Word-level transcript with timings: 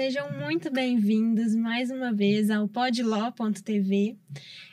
Sejam 0.00 0.32
muito 0.32 0.70
bem-vindos 0.70 1.54
mais 1.54 1.90
uma 1.90 2.10
vez 2.10 2.48
ao 2.48 2.66
podlaw.tv. 2.66 4.16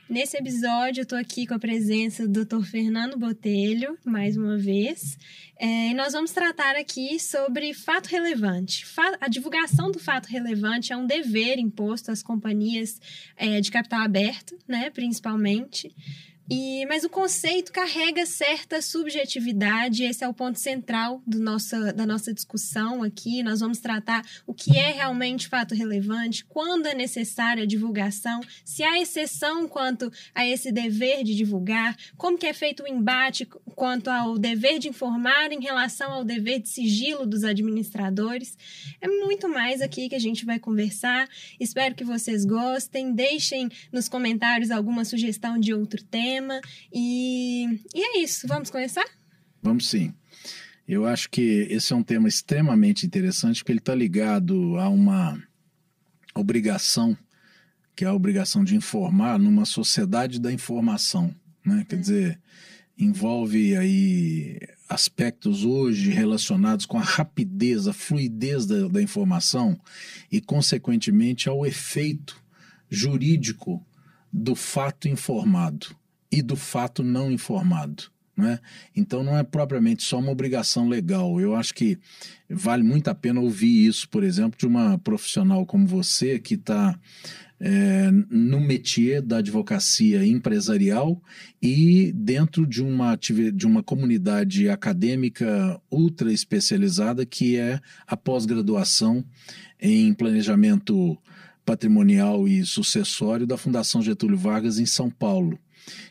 Nesse 0.10 0.38
episódio, 0.38 1.02
eu 1.02 1.04
estou 1.04 1.18
aqui 1.18 1.46
com 1.46 1.54
a 1.54 1.60
presença 1.60 2.26
do 2.26 2.46
Dr. 2.46 2.64
Fernando 2.64 3.18
Botelho, 3.18 3.98
mais 4.06 4.38
uma 4.38 4.58
vez, 4.58 5.18
é, 5.58 5.94
nós 5.96 6.14
vamos 6.14 6.32
tratar 6.32 6.78
aqui 6.78 7.20
sobre 7.20 7.74
fato 7.74 8.08
relevante. 8.08 8.86
a 9.20 9.28
divulgação 9.28 9.92
do 9.92 10.00
fato 10.00 10.28
relevante 10.28 10.94
é 10.94 10.98
um 10.98 11.06
dever 11.06 11.60
imposto 11.60 12.10
às 12.10 12.24
companhias 12.24 12.98
é, 13.36 13.60
de 13.60 13.70
capital 13.70 14.00
aberto, 14.00 14.58
né, 14.66 14.90
principalmente. 14.92 15.94
E, 16.50 16.86
mas 16.86 17.04
o 17.04 17.10
conceito 17.10 17.74
carrega 17.74 18.26
certa 18.26 18.82
subjetividade, 18.82 20.04
esse 20.04 20.24
é 20.24 20.28
o 20.28 20.34
ponto 20.34 20.58
central 20.58 21.22
do 21.28 21.40
da 21.94 22.06
nossa 22.06 22.34
discussão 22.34 23.04
aqui. 23.04 23.44
Nós 23.44 23.60
vamos 23.60 23.80
tratar 23.80 24.26
o 24.46 24.54
que 24.54 24.78
é 24.78 24.92
realmente 24.92 25.50
fato 25.50 25.76
relevante, 25.76 26.46
quando 26.46 26.86
é 26.86 26.94
necessária 26.94 27.64
a 27.64 27.68
divulgação, 27.68 28.40
se 28.64 28.82
há 28.82 29.00
exceção 29.00 29.68
quanto 29.68 30.10
a 30.34 30.48
esse 30.48 30.72
dever 30.72 31.24
de 31.24 31.36
divulgar, 31.36 31.98
como 32.16 32.38
que 32.38 32.46
é 32.46 32.54
feito 32.54 32.84
o 32.84 32.88
embate 32.88 33.46
quanto 33.76 34.10
ao 34.10 34.38
dever 34.38 34.80
de 34.80 34.88
informar 34.88 35.52
em 35.52 35.60
relação 35.60 36.12
ao 36.14 36.24
dever 36.24 36.62
de 36.62 36.70
sigilo 36.70 37.26
dos 37.26 37.44
administradores. 37.44 38.58
É 39.02 39.08
muito 39.08 39.50
mais 39.50 39.82
aqui 39.82 40.08
que 40.08 40.16
a 40.16 40.20
gente 40.20 40.46
vai 40.46 40.60
conversar. 40.60 41.28
Espero 41.60 41.94
que 41.94 42.06
vocês 42.06 42.46
gostem. 42.46 43.14
Deixem 43.14 43.70
nos 43.92 44.08
comentários 44.08 44.72
alguma 44.72 45.04
sugestão 45.04 45.60
de 45.60 45.74
outro 45.74 46.02
tema 46.04 46.37
tema. 46.38 46.62
E, 46.94 47.66
e 47.94 48.02
é 48.02 48.22
isso. 48.22 48.48
Vamos 48.48 48.70
começar? 48.70 49.06
Vamos 49.62 49.90
sim. 49.90 50.14
Eu 50.88 51.06
acho 51.06 51.30
que 51.30 51.68
esse 51.70 51.92
é 51.92 51.96
um 51.96 52.04
tema 52.04 52.28
extremamente 52.28 53.06
interessante, 53.06 53.60
porque 53.60 53.72
ele 53.72 53.80
está 53.80 53.96
ligado 53.96 54.78
a 54.78 54.88
uma 54.88 55.42
obrigação, 56.34 57.18
que 57.96 58.06
é 58.06 58.08
a 58.08 58.14
obrigação 58.14 58.64
de 58.64 58.76
informar 58.76 59.38
numa 59.38 59.66
sociedade 59.66 60.40
da 60.40 60.52
informação. 60.52 61.34
Né? 61.66 61.86
Quer 61.90 62.00
dizer, 62.00 62.40
envolve 62.98 63.76
aí 63.76 64.60
aspectos 64.88 65.66
hoje 65.66 66.12
relacionados 66.12 66.86
com 66.86 66.98
a 66.98 67.04
rapidez, 67.04 67.88
a 67.88 67.94
fluidez 67.94 68.66
da, 68.66 68.88
da 68.88 69.02
informação 69.02 69.78
e, 70.32 70.40
consequentemente, 70.40 71.50
ao 71.50 71.66
efeito 71.66 72.42
jurídico 72.90 73.86
do 74.32 74.56
fato 74.56 75.10
informado 75.10 75.88
e 76.32 76.42
do 76.42 76.56
fato 76.56 77.04
não 77.04 77.32
informado. 77.32 78.04
Né? 78.36 78.60
Então 78.96 79.24
não 79.24 79.36
é 79.36 79.44
propriamente 79.44 80.04
só 80.04 80.20
uma 80.20 80.32
obrigação 80.32 80.88
legal. 80.88 81.42
Eu 81.42 81.56
acho 81.56 81.74
que 81.74 81.98
vale 82.48 82.84
muito 82.84 83.08
a 83.08 83.16
pena 83.16 83.42
ouvir 83.42 83.88
isso, 83.88 84.08
por 84.10 84.24
exemplo, 84.24 84.60
de 84.60 84.68
uma 84.68 85.00
profissional 85.00 85.66
como 85.66 85.88
você 85.88 86.38
que 86.38 86.54
está 86.54 87.00
é, 87.60 88.12
no 88.30 88.60
métier 88.60 89.22
da 89.24 89.38
advocacia 89.38 90.26
empresarial 90.26 91.20
e 91.60 92.12
dentro 92.14 92.68
de 92.68 92.84
uma, 92.84 93.16
de 93.16 93.66
uma 93.66 93.82
comunidade 93.82 94.70
acadêmica 94.70 95.82
ultra 95.90 96.32
especializada 96.32 97.26
que 97.26 97.58
é 97.58 97.80
a 98.06 98.16
pós-graduação 98.16 99.26
em 99.80 100.14
planejamento 100.14 101.18
patrimonial 101.66 102.48
e 102.48 102.64
sucessório 102.66 103.48
da 103.48 103.58
Fundação 103.58 104.02
Getúlio 104.02 104.38
Vargas 104.38 104.78
em 104.78 104.86
São 104.86 105.10
Paulo. 105.10 105.60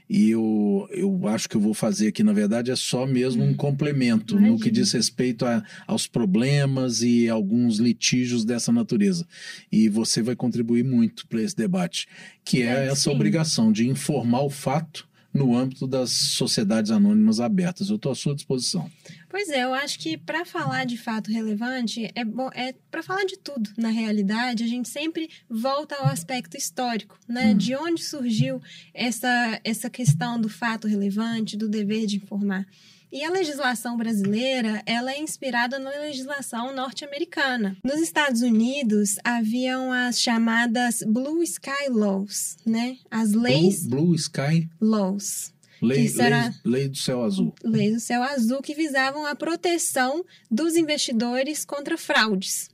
E 0.08 0.30
eu, 0.30 0.88
eu 0.90 1.28
acho 1.28 1.48
que 1.48 1.56
eu 1.56 1.60
vou 1.60 1.74
fazer 1.74 2.08
aqui, 2.08 2.22
na 2.22 2.32
verdade, 2.32 2.70
é 2.70 2.76
só 2.76 3.06
mesmo 3.06 3.42
um 3.42 3.50
hum. 3.50 3.54
complemento 3.54 4.34
Imagina. 4.34 4.52
no 4.52 4.60
que 4.60 4.70
diz 4.70 4.92
respeito 4.92 5.44
a, 5.44 5.62
aos 5.86 6.06
problemas 6.06 7.02
e 7.02 7.28
alguns 7.28 7.78
litígios 7.78 8.44
dessa 8.44 8.72
natureza. 8.72 9.26
E 9.70 9.88
você 9.88 10.22
vai 10.22 10.36
contribuir 10.36 10.84
muito 10.84 11.26
para 11.26 11.42
esse 11.42 11.56
debate, 11.56 12.06
que 12.44 12.62
é, 12.62 12.66
é 12.66 12.86
essa 12.86 13.02
sim. 13.02 13.10
obrigação 13.10 13.72
de 13.72 13.88
informar 13.88 14.42
o 14.42 14.50
fato 14.50 15.08
no 15.36 15.56
âmbito 15.56 15.86
das 15.86 16.10
sociedades 16.10 16.90
anônimas 16.90 17.40
abertas. 17.40 17.88
Eu 17.88 17.96
estou 17.96 18.12
à 18.12 18.14
sua 18.14 18.34
disposição. 18.34 18.90
Pois 19.28 19.48
é, 19.50 19.64
eu 19.64 19.74
acho 19.74 19.98
que 19.98 20.16
para 20.16 20.44
falar 20.44 20.86
de 20.86 20.96
fato 20.96 21.30
relevante, 21.30 22.10
é, 22.14 22.24
bom, 22.24 22.48
é 22.54 22.74
para 22.90 23.02
falar 23.02 23.24
de 23.24 23.38
tudo, 23.38 23.70
na 23.76 23.90
realidade, 23.90 24.64
a 24.64 24.66
gente 24.66 24.88
sempre 24.88 25.28
volta 25.48 25.94
ao 25.96 26.06
aspecto 26.06 26.56
histórico, 26.56 27.18
né? 27.28 27.52
Hum. 27.52 27.56
De 27.56 27.76
onde 27.76 28.02
surgiu 28.02 28.60
essa, 28.94 29.60
essa 29.62 29.90
questão 29.90 30.40
do 30.40 30.48
fato 30.48 30.88
relevante, 30.88 31.56
do 31.56 31.68
dever 31.68 32.06
de 32.06 32.16
informar. 32.16 32.66
E 33.16 33.24
a 33.24 33.30
legislação 33.30 33.96
brasileira, 33.96 34.82
ela 34.84 35.10
é 35.10 35.18
inspirada 35.18 35.78
na 35.78 35.88
legislação 35.88 36.74
norte-americana. 36.74 37.74
Nos 37.82 37.98
Estados 37.98 38.42
Unidos, 38.42 39.14
haviam 39.24 39.90
as 39.90 40.20
chamadas 40.20 41.02
Blue 41.02 41.42
Sky 41.42 41.88
Laws, 41.88 42.58
né? 42.66 42.98
As 43.10 43.32
leis... 43.32 43.86
Blue, 43.86 44.02
Blue 44.02 44.14
Sky... 44.16 44.68
Laws. 44.78 45.50
Lei, 45.80 46.08
será... 46.08 46.52
lei, 46.62 46.80
lei, 46.80 46.88
do 46.90 46.96
céu 46.98 47.22
azul. 47.22 47.54
Lei 47.64 47.90
do 47.90 48.00
céu 48.00 48.22
azul 48.22 48.60
que 48.60 48.74
visavam 48.74 49.24
a 49.24 49.34
proteção 49.34 50.22
dos 50.50 50.76
investidores 50.76 51.64
contra 51.64 51.96
fraudes. 51.96 52.68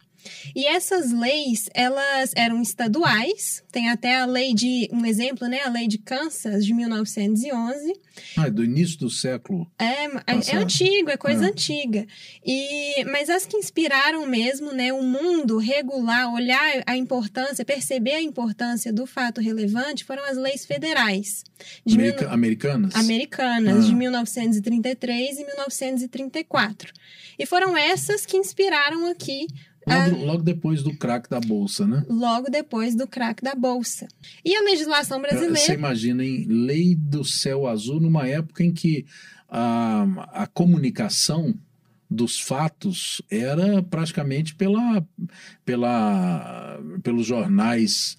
E 0.55 0.67
essas 0.67 1.13
leis, 1.13 1.69
elas 1.75 2.33
eram 2.37 2.61
estaduais, 2.61 3.63
tem 3.71 3.89
até 3.89 4.21
a 4.21 4.27
lei 4.27 4.55
de, 4.55 4.89
um 4.93 5.05
exemplo, 5.05 5.49
né, 5.49 5.61
a 5.65 5.71
lei 5.71 5.89
de 5.89 5.99
Kansas 5.99 6.65
de 6.65 6.75
1911. 6.75 7.93
Ah, 8.37 8.47
é 8.47 8.51
do 8.51 8.65
início 8.65 8.99
do 8.99 9.11
século. 9.11 9.71
É, 9.79 10.05
é, 10.05 10.11
é 10.27 10.57
antigo, 10.57 11.11
é 11.11 11.17
coisa 11.17 11.47
é. 11.47 11.49
antiga. 11.49 12.07
E 12.45 13.05
mas 13.07 13.31
as 13.31 13.47
que 13.47 13.57
inspiraram 13.57 14.27
mesmo, 14.27 14.73
né, 14.73 14.93
o 14.93 15.03
mundo 15.03 15.59
regular, 15.59 16.33
olhar 16.33 16.83
a 16.87 16.97
importância, 16.97 17.65
perceber 17.65 18.13
a 18.13 18.23
importância 18.23 18.93
do 18.93 19.07
fato 19.07 19.41
relevante, 19.41 20.05
foram 20.05 20.25
as 20.25 20.37
leis 20.37 20.65
federais. 20.65 21.45
America, 21.87 22.25
mil... 22.25 22.33
Americanas? 22.33 22.95
Americanas, 22.95 23.85
ah. 23.85 23.89
de 23.89 23.95
1933 23.95 25.39
e 25.39 25.45
1934. 25.45 26.93
E 27.39 27.47
foram 27.47 27.77
essas 27.77 28.27
que 28.27 28.37
inspiraram 28.37 29.11
aqui 29.11 29.47
Logo, 29.87 30.01
ah, 30.01 30.25
logo, 30.25 30.43
depois 30.43 30.83
do 30.83 30.97
crack 30.97 31.29
da 31.29 31.41
bolsa, 31.41 31.87
né? 31.87 32.05
Logo 32.09 32.49
depois 32.51 32.95
do 32.95 33.07
crack 33.07 33.43
da 33.43 33.55
bolsa. 33.55 34.07
E 34.45 34.55
a 34.55 34.63
legislação 34.63 35.21
brasileira. 35.21 35.57
Você 35.57 35.75
imagina, 35.75 36.25
em 36.25 36.45
lei 36.45 36.95
do 36.95 37.25
céu 37.25 37.67
azul, 37.67 38.01
numa 38.01 38.27
época 38.27 38.63
em 38.63 38.73
que 38.73 39.05
a, 39.49 40.07
a 40.33 40.47
comunicação 40.47 41.55
dos 42.13 42.39
fatos 42.39 43.23
era 43.31 43.83
praticamente 43.83 44.55
pela, 44.55 45.05
pela, 45.65 46.79
pelos 47.03 47.27
jornais, 47.27 48.17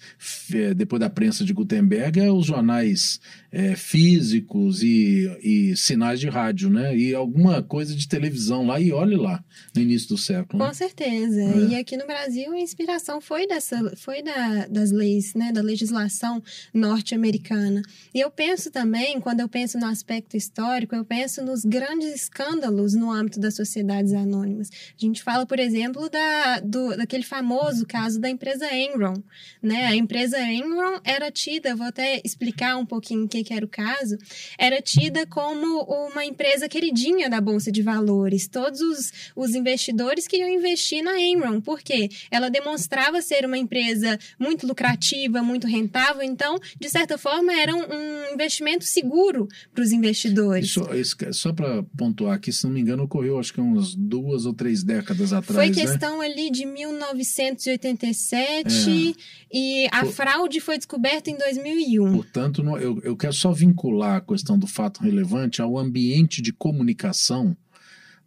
depois 0.76 1.00
da 1.00 1.08
prensa 1.08 1.44
de 1.44 1.52
Gutenberg, 1.52 2.20
é 2.20 2.30
os 2.30 2.46
jornais 2.46 3.20
é, 3.54 3.76
físicos 3.76 4.82
e, 4.82 5.30
e, 5.40 5.76
sinais 5.76 6.18
de 6.18 6.28
rádio, 6.28 6.68
né? 6.68 6.96
E 6.96 7.14
alguma 7.14 7.62
coisa 7.62 7.94
de 7.94 8.08
televisão 8.08 8.66
lá, 8.66 8.80
e 8.80 8.90
olhe 8.90 9.14
lá, 9.14 9.44
no 9.72 9.80
início 9.80 10.08
do 10.08 10.18
século. 10.18 10.58
Com 10.58 10.66
né? 10.66 10.74
certeza. 10.74 11.40
É. 11.40 11.68
E 11.70 11.76
aqui 11.76 11.96
no 11.96 12.04
Brasil 12.04 12.52
a 12.52 12.58
inspiração 12.58 13.20
foi 13.20 13.46
dessa, 13.46 13.94
foi 13.96 14.22
da, 14.22 14.66
das 14.66 14.90
leis, 14.90 15.34
né? 15.34 15.52
Da 15.52 15.62
legislação 15.62 16.42
norte-americana. 16.72 17.80
E 18.12 18.18
eu 18.18 18.28
penso 18.28 18.72
também, 18.72 19.20
quando 19.20 19.38
eu 19.38 19.48
penso 19.48 19.78
no 19.78 19.86
aspecto 19.86 20.36
histórico, 20.36 20.96
eu 20.96 21.04
penso 21.04 21.40
nos 21.44 21.64
grandes 21.64 22.12
escândalos 22.12 22.94
no 22.94 23.12
âmbito 23.12 23.38
da 23.38 23.52
sociedades 23.52 24.12
anônimas. 24.14 24.68
A 24.68 25.06
gente 25.06 25.22
fala, 25.22 25.46
por 25.46 25.60
exemplo, 25.60 26.10
da, 26.10 26.58
do, 26.58 26.96
daquele 26.96 27.22
famoso 27.22 27.86
caso 27.86 28.18
da 28.18 28.28
empresa 28.28 28.66
Enron, 28.74 29.14
né? 29.62 29.86
A 29.86 29.94
empresa 29.94 30.40
Enron 30.40 30.98
era 31.04 31.30
tida, 31.30 31.76
vou 31.76 31.86
até 31.86 32.20
explicar 32.24 32.76
um 32.76 32.84
pouquinho 32.84 33.26
o 33.26 33.28
que, 33.28 33.43
que 33.44 33.54
era 33.54 33.64
o 33.64 33.68
caso, 33.68 34.18
era 34.58 34.82
tida 34.82 35.24
como 35.26 35.82
uma 35.82 36.24
empresa 36.24 36.68
queridinha 36.68 37.30
da 37.30 37.40
Bolsa 37.40 37.70
de 37.70 37.82
Valores. 37.82 38.48
Todos 38.48 38.80
os, 38.80 39.12
os 39.36 39.54
investidores 39.54 40.26
queriam 40.26 40.48
investir 40.48 41.02
na 41.02 41.20
Enron, 41.20 41.60
porque 41.60 42.08
ela 42.30 42.48
demonstrava 42.50 43.20
ser 43.22 43.44
uma 43.44 43.58
empresa 43.58 44.18
muito 44.38 44.66
lucrativa, 44.66 45.42
muito 45.42 45.66
rentável, 45.66 46.22
então, 46.22 46.58
de 46.80 46.88
certa 46.88 47.18
forma, 47.18 47.52
era 47.52 47.74
um, 47.74 47.82
um 47.82 48.32
investimento 48.34 48.84
seguro 48.84 49.46
para 49.72 49.84
os 49.84 49.92
investidores. 49.92 50.66
Isso, 50.66 50.94
isso, 50.94 51.16
só 51.32 51.52
para 51.52 51.82
pontuar 51.96 52.36
aqui, 52.36 52.52
se 52.52 52.64
não 52.64 52.72
me 52.72 52.80
engano, 52.80 53.02
ocorreu 53.04 53.38
acho 53.38 53.52
que 53.52 53.60
uns 53.60 53.94
duas 53.94 54.46
ou 54.46 54.54
três 54.54 54.82
décadas 54.82 55.32
atrás. 55.32 55.56
Foi 55.56 55.68
né? 55.68 55.74
questão 55.74 56.20
né? 56.20 56.26
ali 56.26 56.50
de 56.50 56.64
1987 56.64 59.10
é. 59.10 59.14
e 59.52 59.86
a 59.90 60.00
Por... 60.00 60.12
fraude 60.12 60.60
foi 60.60 60.78
descoberta 60.78 61.30
em 61.30 61.36
2001. 61.36 62.12
Portanto, 62.12 62.62
eu, 62.78 63.00
eu 63.02 63.16
quero 63.16 63.33
só 63.34 63.52
vincular 63.52 64.16
a 64.16 64.20
questão 64.20 64.58
do 64.58 64.66
fato 64.66 65.02
relevante 65.02 65.60
ao 65.60 65.78
ambiente 65.78 66.40
de 66.40 66.52
comunicação 66.52 67.56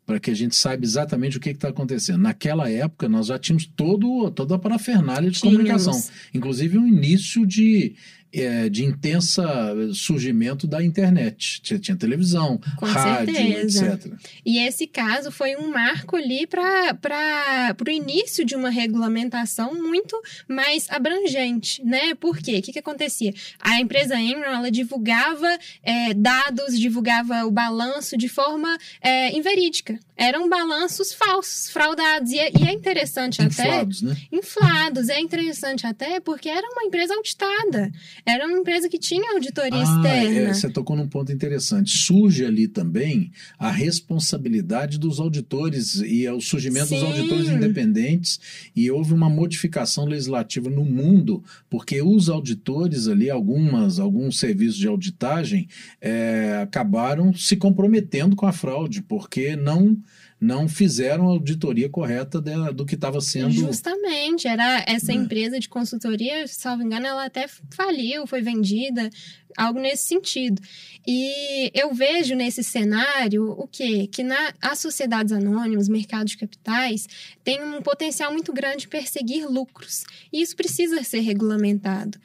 para 0.08 0.22
que 0.22 0.32
a 0.32 0.34
gente 0.34 0.56
saiba 0.56 0.86
exatamente 0.86 1.36
o 1.36 1.40
que 1.40 1.50
está 1.50 1.68
acontecendo. 1.68 2.22
Naquela 2.22 2.70
época, 2.70 3.10
nós 3.10 3.28
já 3.28 3.38
tínhamos 3.38 3.66
todo, 3.66 4.32
toda 4.32 4.56
a 4.56 4.60
parafernália 4.60 5.30
de 5.30 5.38
tínhamos. 5.38 5.58
comunicação, 5.58 6.14
inclusive 6.34 6.78
um 6.78 6.88
início 6.88 7.46
de, 7.46 7.94
é, 8.34 8.70
de 8.70 8.84
intensa 8.84 9.46
surgimento 9.94 10.68
da 10.68 10.84
internet. 10.84 11.62
Tinha, 11.62 11.80
tinha 11.80 11.98
televisão, 11.98 12.60
Com 12.78 12.86
rádio, 12.86 13.34
certeza. 13.34 13.94
etc. 13.94 14.14
E 14.46 14.60
esse 14.60 14.88
caso 14.88 15.32
foi 15.32 15.56
um 15.56 15.72
marco 15.72 16.16
ali 16.16 16.46
para 16.48 17.76
o 17.86 17.90
início 17.90 18.46
de 18.46 18.56
uma 18.56 18.70
regulamentação 18.70 19.74
muito 19.74 20.20
mais 20.48 20.90
abrangente, 20.90 21.84
né? 21.84 22.16
Por 22.16 22.38
quê? 22.38 22.58
O 22.58 22.62
que, 22.62 22.74
que 22.74 22.80
acontecia? 22.80 23.34
A 23.60 23.80
empresa 23.80 24.20
Enron, 24.20 24.44
ela 24.44 24.72
divulgava 24.72 25.58
é, 25.84 26.14
dados, 26.14 26.80
divulgava 26.80 27.46
o 27.46 27.52
balanço 27.52 28.18
de 28.18 28.28
forma 28.28 28.78
é, 29.02 29.36
inverídica. 29.36 30.00
Eram 30.18 30.50
balanços 30.50 31.14
falsos, 31.14 31.70
fraudados. 31.70 32.32
E 32.32 32.40
é, 32.40 32.52
e 32.52 32.68
é 32.68 32.74
interessante 32.74 33.42
até... 33.42 33.48
Inflados, 33.68 34.02
né? 34.02 34.18
Inflados. 34.32 35.10
É 35.10 35.20
interessante 35.20 35.86
até 35.86 36.20
porque 36.20 36.50
era 36.50 36.68
uma 36.72 36.84
empresa 36.84 37.14
auditada. 37.14 37.92
Era 38.26 38.48
uma 38.48 38.58
empresa 38.58 38.90
que 38.90 38.98
tinha 38.98 39.34
auditoria 39.34 39.80
Ah, 39.80 39.84
externa. 39.84 40.40
é, 40.40 40.54
você 40.54 40.70
tocou 40.70 40.96
num 40.96 41.08
ponto 41.08 41.32
interessante. 41.32 41.92
Surge 41.92 42.44
ali 42.44 42.68
também 42.68 43.32
a 43.60 43.70
responsabilidade 43.72 44.98
dos 44.98 45.20
auditores 45.20 45.96
e 45.96 46.26
é 46.26 46.34
o 46.34 46.42
surgimento 46.42 46.90
dos 46.90 47.00
Sim. 47.00 47.06
auditores 47.06 47.50
independentes 47.50 48.40
e 48.76 48.90
houve 48.90 49.14
uma 49.14 49.30
modificação 49.30 50.06
legislativa 50.06 50.70
no 50.70 50.84
mundo 50.84 51.44
porque 51.70 52.02
os 52.02 52.30
auditores 52.30 53.08
ali, 53.08 53.30
algumas, 53.30 54.00
alguns 54.00 54.40
serviços 54.40 54.78
de 54.78 54.88
auditagem 54.88 55.68
é, 56.02 56.60
acabaram 56.64 57.34
se 57.34 57.56
comprometendo 57.56 58.36
com 58.36 58.48
a 58.48 58.52
fraude 58.52 59.02
porque 59.02 59.56
não 59.56 59.98
não 60.40 60.68
fizeram 60.70 61.28
a 61.28 61.32
auditoria 61.32 61.90
correta 61.90 62.40
do 62.72 62.86
que 62.86 62.94
estava 62.96 63.20
sendo 63.20 63.50
Justamente, 63.52 64.48
era 64.48 64.84
essa 64.88 65.12
É. 65.12 65.16
empresa 65.16 65.60
de 65.60 65.68
consultoria, 65.68 66.48
salvo 66.48 66.84
engano, 66.84 67.08
ela 67.08 67.26
até 67.26 67.48
faliu, 67.72 68.28
foi 68.28 68.42
vendida, 68.42 69.10
algo 69.58 69.80
nesse 69.80 70.06
sentido. 70.08 70.62
E 71.06 71.72
eu 71.74 71.92
vejo 71.94 72.36
nesse 72.36 72.64
cenário 72.64 73.50
o 73.50 73.68
quê? 73.68 74.08
Que 74.12 74.22
na, 74.22 74.54
as 74.62 74.78
sociedades 74.78 75.34
anônimas, 75.34 75.90
mercado 75.90 76.28
de 76.28 76.38
capitais, 76.38 77.08
tem 77.44 77.64
um 77.64 77.82
potencial 77.82 78.32
muito 78.32 78.54
grande 78.54 78.82
de 78.82 78.88
perseguir 78.90 79.48
lucros. 79.50 80.04
E 80.32 80.42
isso 80.42 80.56
precisa 80.56 81.02
ser 81.04 81.22
regulamentado. 81.22 82.20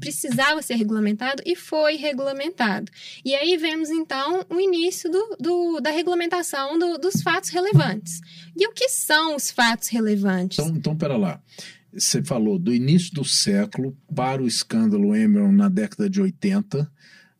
Precisava 0.00 0.62
ser 0.62 0.74
regulamentado 0.74 1.42
e 1.44 1.54
foi 1.56 1.96
regulamentado. 1.96 2.90
E 3.24 3.34
aí 3.34 3.56
vemos, 3.56 3.90
então, 3.90 4.44
o 4.50 4.60
início 4.60 5.10
do, 5.10 5.36
do- 5.40 5.80
da 5.80 5.90
regulamentação 5.90 6.78
do- 6.78 6.98
dos 6.98 7.22
fatos 7.22 7.50
relevantes. 7.50 8.20
E 8.56 8.66
o 8.66 8.72
que 8.72 8.88
são 8.88 9.36
os 9.36 9.50
fatos 9.50 9.88
relevantes? 9.88 10.58
Então, 10.58 10.76
então, 10.76 10.96
pera 10.96 11.16
lá. 11.16 11.40
Você 11.92 12.22
falou 12.22 12.58
do 12.58 12.72
início 12.74 13.12
do 13.14 13.24
século 13.24 13.96
para 14.14 14.42
o 14.42 14.46
escândalo 14.46 15.16
Enron 15.16 15.52
na 15.52 15.68
década 15.68 16.08
de 16.08 16.20
80, 16.20 16.90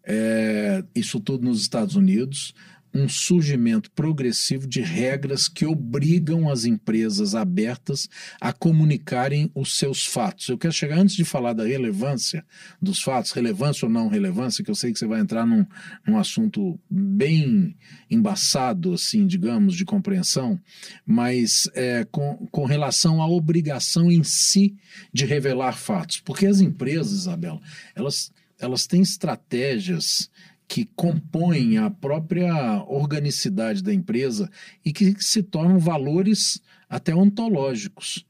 é, 0.04 0.82
isso 0.94 1.20
tudo 1.20 1.44
nos 1.44 1.60
Estados 1.60 1.96
Unidos, 1.96 2.54
um 2.98 3.08
surgimento 3.08 3.90
progressivo 3.92 4.66
de 4.66 4.80
regras 4.80 5.48
que 5.48 5.64
obrigam 5.64 6.50
as 6.50 6.64
empresas 6.64 7.34
abertas 7.34 8.08
a 8.40 8.52
comunicarem 8.52 9.50
os 9.54 9.78
seus 9.78 10.04
fatos. 10.04 10.48
Eu 10.48 10.58
quero 10.58 10.72
chegar 10.72 10.98
antes 10.98 11.14
de 11.14 11.24
falar 11.24 11.52
da 11.52 11.64
relevância 11.64 12.44
dos 12.80 13.00
fatos, 13.00 13.32
relevância 13.32 13.86
ou 13.86 13.92
não 13.92 14.08
relevância, 14.08 14.64
que 14.64 14.70
eu 14.70 14.74
sei 14.74 14.92
que 14.92 14.98
você 14.98 15.06
vai 15.06 15.20
entrar 15.20 15.46
num, 15.46 15.64
num 16.06 16.18
assunto 16.18 16.78
bem 16.90 17.76
embaçado, 18.10 18.92
assim, 18.92 19.26
digamos, 19.26 19.74
de 19.74 19.84
compreensão, 19.84 20.60
mas 21.06 21.68
é, 21.74 22.04
com, 22.10 22.48
com 22.50 22.64
relação 22.64 23.22
à 23.22 23.28
obrigação 23.28 24.10
em 24.10 24.24
si 24.24 24.76
de 25.12 25.24
revelar 25.24 25.76
fatos. 25.76 26.20
Porque 26.20 26.46
as 26.46 26.60
empresas, 26.60 27.12
Isabela, 27.12 27.60
elas, 27.94 28.32
elas 28.58 28.86
têm 28.86 29.02
estratégias 29.02 30.30
que 30.68 30.84
compõem 30.94 31.78
a 31.78 31.88
própria 31.90 32.84
organicidade 32.86 33.82
da 33.82 33.92
empresa 33.92 34.50
e 34.84 34.92
que 34.92 35.16
se 35.18 35.42
tornam 35.42 35.78
valores 35.78 36.60
até 36.88 37.14
ontológicos. 37.14 38.24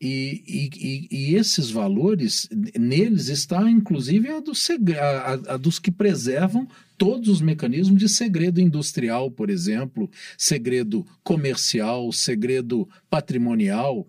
E, 0.00 0.42
e, 0.48 1.08
e- 1.12 1.34
esses 1.36 1.70
valores, 1.70 2.48
neles 2.76 3.28
está 3.28 3.70
inclusive 3.70 4.28
a, 4.30 4.40
do 4.40 4.52
segre- 4.52 4.98
a- 4.98 5.34
a- 5.46 5.54
a 5.54 5.56
dos 5.56 5.78
que 5.78 5.92
preservam 5.92 6.66
todos 6.98 7.28
os 7.28 7.40
mecanismos 7.40 8.00
de 8.00 8.08
segredo 8.08 8.60
industrial, 8.60 9.30
por 9.30 9.48
exemplo, 9.48 10.10
segredo 10.36 11.06
comercial, 11.22 12.10
segredo 12.10 12.88
patrimonial, 13.08 14.08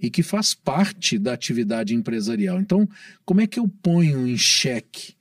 e 0.00 0.08
que 0.08 0.22
faz 0.22 0.54
parte 0.54 1.18
da 1.18 1.34
atividade 1.34 1.94
empresarial. 1.94 2.58
Então, 2.58 2.88
como 3.24 3.40
é 3.42 3.46
que 3.46 3.58
eu 3.58 3.68
ponho 3.68 4.26
em 4.26 4.38
xeque 4.38 5.14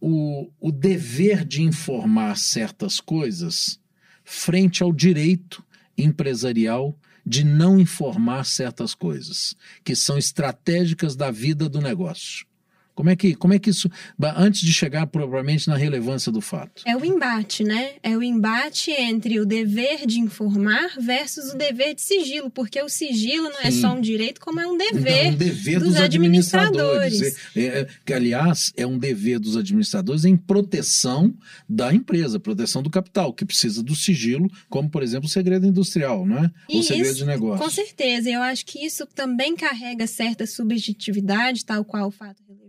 o, 0.00 0.50
o 0.60 0.70
dever 0.70 1.44
de 1.44 1.62
informar 1.62 2.36
certas 2.36 3.00
coisas 3.00 3.80
frente 4.24 4.82
ao 4.82 4.92
direito 4.92 5.64
empresarial 5.96 6.98
de 7.24 7.42
não 7.44 7.80
informar 7.80 8.44
certas 8.44 8.94
coisas, 8.94 9.56
que 9.82 9.96
são 9.96 10.16
estratégicas 10.16 11.16
da 11.16 11.30
vida 11.30 11.68
do 11.68 11.80
negócio? 11.80 12.46
Como 12.96 13.10
é 13.10 13.14
que, 13.14 13.34
como 13.34 13.52
é 13.52 13.58
que 13.58 13.68
isso. 13.68 13.90
Antes 14.36 14.62
de 14.62 14.72
chegar 14.72 15.06
propriamente 15.06 15.68
na 15.68 15.76
relevância 15.76 16.32
do 16.32 16.40
fato. 16.40 16.82
É 16.86 16.96
o 16.96 17.04
embate, 17.04 17.62
né? 17.62 17.90
É 18.02 18.16
o 18.16 18.22
embate 18.22 18.90
entre 18.90 19.38
o 19.38 19.44
dever 19.44 20.06
de 20.06 20.18
informar 20.18 20.96
versus 20.98 21.52
o 21.52 21.58
dever 21.58 21.94
de 21.94 22.00
sigilo, 22.00 22.48
porque 22.50 22.80
o 22.80 22.88
sigilo 22.88 23.50
não 23.50 23.60
é 23.60 23.70
Sim. 23.70 23.80
só 23.82 23.92
um 23.92 24.00
direito, 24.00 24.40
como 24.40 24.58
é 24.58 24.66
um 24.66 24.78
dever. 24.78 25.26
é 25.26 25.28
um 25.28 25.34
dever 25.34 25.78
dos 25.78 25.90
dos, 25.90 26.00
administradores. 26.00 27.20
administradores. 27.20 27.54
É, 27.54 27.80
é, 27.80 27.86
que, 28.02 28.14
aliás, 28.14 28.72
é 28.74 28.86
um 28.86 28.98
dever 28.98 29.38
dos 29.38 29.58
administradores 29.58 30.24
em 30.24 30.34
proteção 30.34 31.34
da 31.68 31.92
empresa, 31.92 32.40
proteção 32.40 32.82
do 32.82 32.88
capital, 32.88 33.30
que 33.32 33.44
precisa 33.44 33.82
do 33.82 33.94
sigilo, 33.94 34.50
como, 34.70 34.88
por 34.88 35.02
exemplo, 35.02 35.26
o 35.26 35.30
segredo 35.30 35.66
industrial, 35.66 36.24
não 36.24 36.38
é? 36.38 36.50
Ou 36.70 36.80
Isso, 36.80 36.88
segredo 36.88 37.14
de 37.14 37.26
negócio. 37.26 37.62
Com 37.62 37.70
certeza, 37.70 38.30
eu 38.30 38.40
acho 38.40 38.64
que 38.64 38.84
isso 38.84 39.06
também 39.06 39.54
carrega 39.54 40.06
certa 40.06 40.46
subjetividade, 40.46 41.64
tal 41.64 41.84
qual 41.84 42.08
o 42.08 42.10
fato 42.10 42.42
relevante, 42.48 42.65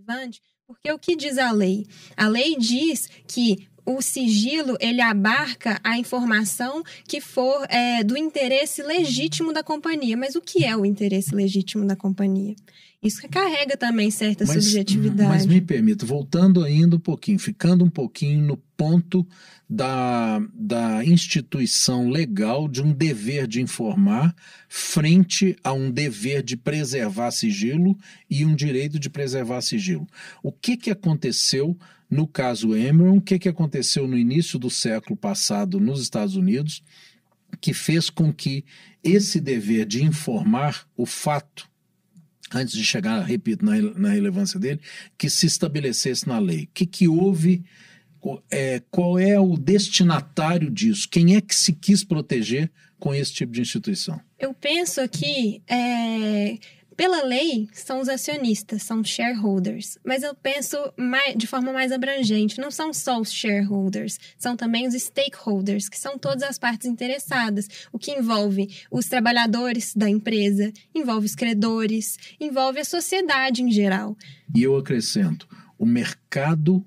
porque 0.65 0.91
o 0.91 0.99
que 0.99 1.15
diz 1.15 1.37
a 1.37 1.51
lei? 1.51 1.87
A 2.15 2.27
lei 2.27 2.57
diz 2.57 3.09
que 3.27 3.67
o 3.87 4.01
sigilo 4.01 4.77
ele 4.81 4.99
abarca 4.99 5.79
a 5.81 5.97
informação 5.97 6.83
que 7.07 7.21
for 7.21 7.65
é, 7.69 8.03
do 8.03 8.17
interesse 8.17 8.83
legítimo 8.83 9.53
da 9.53 9.63
companhia. 9.63 10.17
Mas 10.17 10.35
o 10.35 10.41
que 10.41 10.65
é 10.65 10.75
o 10.75 10.85
interesse 10.85 11.33
legítimo 11.33 11.87
da 11.87 11.95
companhia? 11.95 12.53
Isso 13.01 13.21
que 13.21 13.29
carrega 13.29 13.77
também 13.77 14.11
certa 14.11 14.45
subjetividade. 14.45 15.29
Mas 15.29 15.45
me 15.45 15.61
permita, 15.61 16.05
voltando 16.05 16.63
ainda 16.63 16.97
um 16.97 16.99
pouquinho, 16.99 17.39
ficando 17.39 17.85
um 17.85 17.89
pouquinho 17.89 18.41
no 18.41 18.57
ponto 18.75 19.25
da, 19.69 20.41
da 20.53 21.05
instituição 21.05 22.09
legal 22.09 22.67
de 22.67 22.81
um 22.81 22.91
dever 22.91 23.47
de 23.47 23.61
informar 23.61 24.35
frente 24.67 25.55
a 25.63 25.71
um 25.71 25.91
dever 25.91 26.43
de 26.43 26.57
preservar 26.57 27.31
sigilo 27.31 27.97
e 28.29 28.43
um 28.43 28.55
direito 28.55 28.99
de 28.99 29.09
preservar 29.09 29.61
sigilo. 29.61 30.07
O 30.43 30.51
que, 30.51 30.75
que 30.75 30.91
aconteceu 30.91 31.77
no 32.09 32.27
caso 32.27 32.75
Enron? 32.75 33.17
O 33.17 33.21
que, 33.21 33.39
que 33.39 33.49
aconteceu 33.49 34.07
no 34.07 34.17
início 34.17 34.57
do 34.57 34.69
século 34.69 35.15
passado 35.15 35.79
nos 35.79 36.01
Estados 36.01 36.35
Unidos 36.35 36.83
que 37.61 37.73
fez 37.73 38.09
com 38.09 38.31
que 38.31 38.65
esse 39.03 39.39
dever 39.39 39.85
de 39.85 40.03
informar 40.03 40.87
o 40.95 41.05
fato 41.05 41.69
antes 42.53 42.73
de 42.73 42.83
chegar, 42.83 43.21
repito, 43.21 43.65
na, 43.65 43.79
na 43.97 44.09
relevância 44.09 44.59
dele, 44.59 44.79
que 45.17 45.29
se 45.29 45.45
estabelecesse 45.45 46.27
na 46.27 46.39
lei. 46.39 46.63
O 46.63 46.69
que, 46.73 46.85
que 46.85 47.07
houve, 47.07 47.63
é, 48.49 48.81
qual 48.89 49.19
é 49.19 49.39
o 49.39 49.57
destinatário 49.57 50.69
disso? 50.71 51.09
Quem 51.09 51.35
é 51.35 51.41
que 51.41 51.53
se 51.53 51.73
quis 51.73 52.03
proteger 52.03 52.71
com 52.99 53.13
esse 53.13 53.33
tipo 53.33 53.51
de 53.51 53.61
instituição? 53.61 54.19
Eu 54.39 54.53
penso 54.53 55.01
aqui, 55.01 55.61
é, 55.67 56.57
pela 56.97 57.23
lei, 57.23 57.69
são 57.71 58.01
os 58.01 58.09
acionistas, 58.09 58.81
são 58.81 59.03
shareholders. 59.03 59.99
Mas 60.03 60.23
eu 60.23 60.33
penso 60.33 60.75
mai- 60.97 61.35
de 61.35 61.45
forma 61.45 61.71
mais 61.71 61.91
abrangente. 61.91 62.59
Não 62.59 62.71
são 62.71 62.91
só 62.91 63.21
os 63.21 63.31
shareholders, 63.31 64.19
são 64.37 64.57
também 64.57 64.87
os 64.87 64.95
stakeholders, 64.95 65.87
que 65.87 65.99
são 65.99 66.17
todas 66.17 66.41
as 66.41 66.57
partes 66.57 66.87
interessadas. 66.87 67.67
O 67.91 67.99
que 67.99 68.11
envolve 68.11 68.67
os 68.91 69.05
trabalhadores 69.05 69.93
da 69.95 70.09
empresa, 70.09 70.73
envolve 70.93 71.27
os 71.27 71.35
credores, 71.35 72.17
envolve 72.39 72.79
a 72.79 72.85
sociedade 72.85 73.61
em 73.61 73.71
geral. 73.71 74.17
E 74.55 74.63
eu 74.63 74.75
acrescento, 74.75 75.47
o 75.77 75.85
mercado 75.85 76.83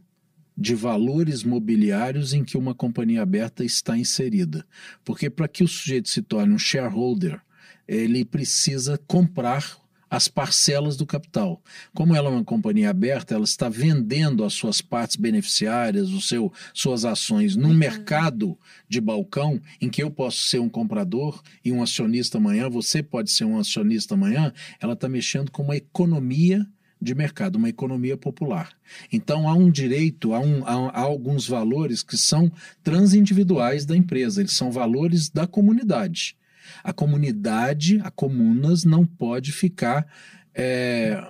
de 0.58 0.74
valores 0.74 1.44
mobiliários 1.44 2.34
em 2.34 2.44
que 2.44 2.58
uma 2.58 2.74
companhia 2.74 3.22
aberta 3.22 3.64
está 3.64 3.96
inserida. 3.96 4.66
Porque 5.04 5.30
para 5.30 5.46
que 5.48 5.62
o 5.62 5.68
sujeito 5.68 6.08
se 6.08 6.20
torne 6.20 6.52
um 6.52 6.58
shareholder, 6.58 7.40
ele 7.88 8.24
precisa 8.24 8.98
comprar 9.06 9.79
as 10.10 10.26
parcelas 10.26 10.96
do 10.96 11.06
capital. 11.06 11.62
Como 11.94 12.16
ela 12.16 12.28
é 12.28 12.32
uma 12.32 12.44
companhia 12.44 12.90
aberta, 12.90 13.34
ela 13.34 13.44
está 13.44 13.68
vendendo 13.68 14.44
as 14.44 14.52
suas 14.52 14.80
partes 14.80 15.14
beneficiárias, 15.14 16.10
o 16.10 16.20
seu, 16.20 16.52
suas 16.74 17.04
ações 17.04 17.54
num 17.54 17.72
mercado 17.72 18.58
de 18.88 19.00
balcão 19.00 19.60
em 19.80 19.88
que 19.88 20.02
eu 20.02 20.10
posso 20.10 20.42
ser 20.44 20.58
um 20.58 20.68
comprador 20.68 21.40
e 21.64 21.70
um 21.70 21.80
acionista 21.80 22.38
amanhã, 22.38 22.68
você 22.68 23.02
pode 23.02 23.30
ser 23.30 23.44
um 23.44 23.56
acionista 23.56 24.14
amanhã, 24.14 24.52
ela 24.80 24.94
está 24.94 25.08
mexendo 25.08 25.50
com 25.50 25.62
uma 25.62 25.76
economia 25.76 26.66
de 27.00 27.14
mercado, 27.14 27.56
uma 27.56 27.68
economia 27.68 28.16
popular. 28.16 28.70
Então 29.10 29.48
há 29.48 29.54
um 29.54 29.70
direito, 29.70 30.34
há, 30.34 30.40
um, 30.40 30.64
há, 30.66 30.90
há, 30.90 31.00
alguns 31.00 31.48
valores 31.48 32.02
que 32.02 32.16
são 32.16 32.52
transindividuais 32.82 33.86
da 33.86 33.96
empresa, 33.96 34.42
eles 34.42 34.52
são 34.52 34.70
valores 34.70 35.30
da 35.30 35.46
comunidade. 35.46 36.36
A 36.82 36.92
comunidade, 36.92 38.00
a 38.02 38.10
comunas, 38.10 38.84
não 38.84 39.04
pode 39.04 39.52
ficar. 39.52 40.06
É, 40.54 41.22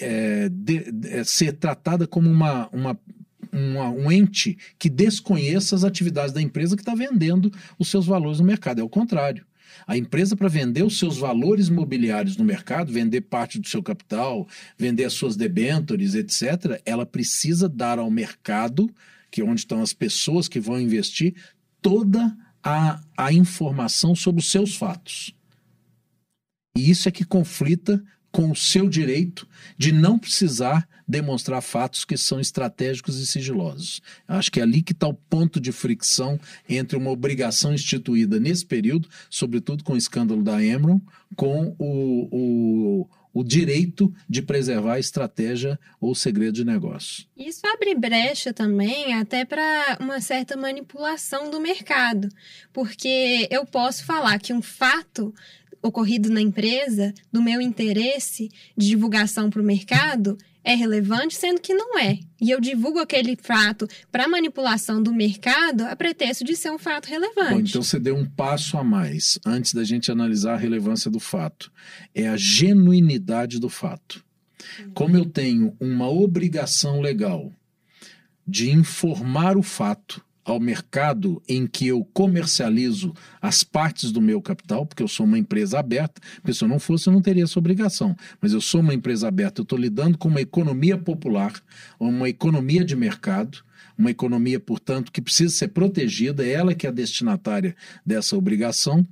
é, 0.00 0.48
de, 0.48 0.90
de, 0.90 1.08
é, 1.08 1.24
ser 1.24 1.52
tratada 1.52 2.06
como 2.06 2.28
uma, 2.28 2.68
uma 2.72 2.98
um 3.52 4.10
ente 4.10 4.56
que 4.78 4.88
desconheça 4.88 5.76
as 5.76 5.84
atividades 5.84 6.32
da 6.32 6.40
empresa 6.40 6.74
que 6.74 6.80
está 6.82 6.94
vendendo 6.94 7.52
os 7.78 7.88
seus 7.88 8.06
valores 8.06 8.40
no 8.40 8.46
mercado. 8.46 8.80
É 8.80 8.84
o 8.84 8.88
contrário. 8.88 9.44
A 9.86 9.96
empresa, 9.96 10.36
para 10.36 10.48
vender 10.48 10.82
os 10.82 10.98
seus 10.98 11.18
valores 11.18 11.68
mobiliários 11.68 12.36
no 12.36 12.44
mercado, 12.44 12.92
vender 12.92 13.22
parte 13.22 13.58
do 13.58 13.68
seu 13.68 13.82
capital, 13.82 14.46
vender 14.76 15.04
as 15.04 15.12
suas 15.12 15.36
debêntures, 15.36 16.14
etc., 16.14 16.80
ela 16.84 17.04
precisa 17.04 17.68
dar 17.68 17.98
ao 17.98 18.10
mercado, 18.10 18.90
que 19.30 19.40
é 19.40 19.44
onde 19.44 19.60
estão 19.60 19.82
as 19.82 19.92
pessoas 19.92 20.48
que 20.48 20.60
vão 20.60 20.80
investir, 20.80 21.34
toda 21.80 22.34
a, 22.62 23.00
a 23.16 23.32
informação 23.32 24.14
sobre 24.14 24.40
os 24.40 24.50
seus 24.50 24.74
fatos. 24.74 25.34
E 26.76 26.90
isso 26.90 27.08
é 27.08 27.12
que 27.12 27.24
conflita 27.24 28.02
com 28.30 28.50
o 28.50 28.56
seu 28.56 28.88
direito 28.88 29.46
de 29.76 29.92
não 29.92 30.18
precisar 30.18 30.88
demonstrar 31.06 31.60
fatos 31.60 32.04
que 32.04 32.16
são 32.16 32.40
estratégicos 32.40 33.18
e 33.18 33.26
sigilosos. 33.26 34.00
Acho 34.26 34.50
que 34.50 34.60
é 34.60 34.62
ali 34.62 34.82
que 34.82 34.92
está 34.92 35.06
o 35.06 35.12
ponto 35.12 35.60
de 35.60 35.70
fricção 35.70 36.40
entre 36.66 36.96
uma 36.96 37.10
obrigação 37.10 37.74
instituída 37.74 38.40
nesse 38.40 38.64
período, 38.64 39.08
sobretudo 39.28 39.84
com 39.84 39.92
o 39.92 39.98
escândalo 39.98 40.42
da 40.42 40.64
Enron, 40.64 41.00
com 41.36 41.76
o, 41.78 42.28
o, 42.32 43.08
o 43.32 43.42
direito 43.42 44.12
de 44.28 44.42
preservar 44.42 44.94
a 44.94 45.00
estratégia 45.00 45.78
ou 46.00 46.14
segredo 46.14 46.52
de 46.52 46.64
negócio. 46.64 47.24
Isso 47.36 47.60
abre 47.66 47.94
brecha 47.94 48.52
também 48.52 49.14
até 49.14 49.44
para 49.44 49.98
uma 50.00 50.20
certa 50.20 50.56
manipulação 50.56 51.50
do 51.50 51.60
mercado, 51.60 52.28
porque 52.72 53.48
eu 53.50 53.64
posso 53.64 54.04
falar 54.04 54.38
que 54.38 54.52
um 54.52 54.62
fato 54.62 55.34
ocorrido 55.82 56.30
na 56.30 56.40
empresa, 56.40 57.12
do 57.32 57.42
meu 57.42 57.60
interesse 57.60 58.48
de 58.76 58.88
divulgação 58.88 59.50
para 59.50 59.60
o 59.60 59.64
mercado, 59.64 60.38
é 60.64 60.74
relevante, 60.74 61.34
sendo 61.34 61.60
que 61.60 61.74
não 61.74 61.98
é. 61.98 62.18
E 62.40 62.50
eu 62.50 62.60
divulgo 62.60 62.98
aquele 62.98 63.36
fato 63.36 63.86
para 64.10 64.28
manipulação 64.28 65.02
do 65.02 65.12
mercado 65.12 65.82
a 65.82 65.96
pretexto 65.96 66.44
de 66.44 66.56
ser 66.56 66.70
um 66.70 66.78
fato 66.78 67.06
relevante. 67.06 67.52
Bom, 67.52 67.60
então 67.60 67.82
você 67.82 67.98
deu 67.98 68.16
um 68.16 68.24
passo 68.24 68.76
a 68.78 68.84
mais 68.84 69.38
antes 69.44 69.74
da 69.74 69.84
gente 69.84 70.10
analisar 70.10 70.54
a 70.54 70.58
relevância 70.58 71.10
do 71.10 71.20
fato. 71.20 71.72
É 72.14 72.28
a 72.28 72.36
genuinidade 72.36 73.58
do 73.58 73.68
fato. 73.68 74.24
Como 74.94 75.16
eu 75.16 75.24
tenho 75.24 75.76
uma 75.80 76.08
obrigação 76.08 77.00
legal 77.00 77.52
de 78.46 78.70
informar 78.70 79.56
o 79.56 79.62
fato 79.62 80.24
ao 80.44 80.58
mercado 80.58 81.42
em 81.48 81.66
que 81.66 81.86
eu 81.86 82.04
comercializo 82.12 83.14
as 83.40 83.62
partes 83.62 84.10
do 84.10 84.20
meu 84.20 84.40
capital, 84.40 84.84
porque 84.84 85.02
eu 85.02 85.08
sou 85.08 85.24
uma 85.24 85.38
empresa 85.38 85.78
aberta, 85.78 86.20
porque 86.36 86.52
se 86.52 86.64
eu 86.64 86.68
não 86.68 86.78
fosse 86.78 87.08
eu 87.08 87.12
não 87.12 87.22
teria 87.22 87.44
essa 87.44 87.58
obrigação, 87.58 88.16
mas 88.40 88.52
eu 88.52 88.60
sou 88.60 88.80
uma 88.80 88.94
empresa 88.94 89.28
aberta, 89.28 89.60
eu 89.60 89.64
estou 89.64 89.78
lidando 89.78 90.18
com 90.18 90.28
uma 90.28 90.40
economia 90.40 90.98
popular, 90.98 91.52
uma 91.98 92.28
economia 92.28 92.84
de 92.84 92.96
mercado, 92.96 93.58
uma 93.96 94.10
economia, 94.10 94.58
portanto, 94.58 95.12
que 95.12 95.20
precisa 95.20 95.54
ser 95.54 95.68
protegida, 95.68 96.44
é 96.44 96.52
ela 96.52 96.74
que 96.74 96.86
é 96.86 96.90
a 96.90 96.92
destinatária 96.92 97.76
dessa 98.04 98.36
obrigação, 98.36 99.06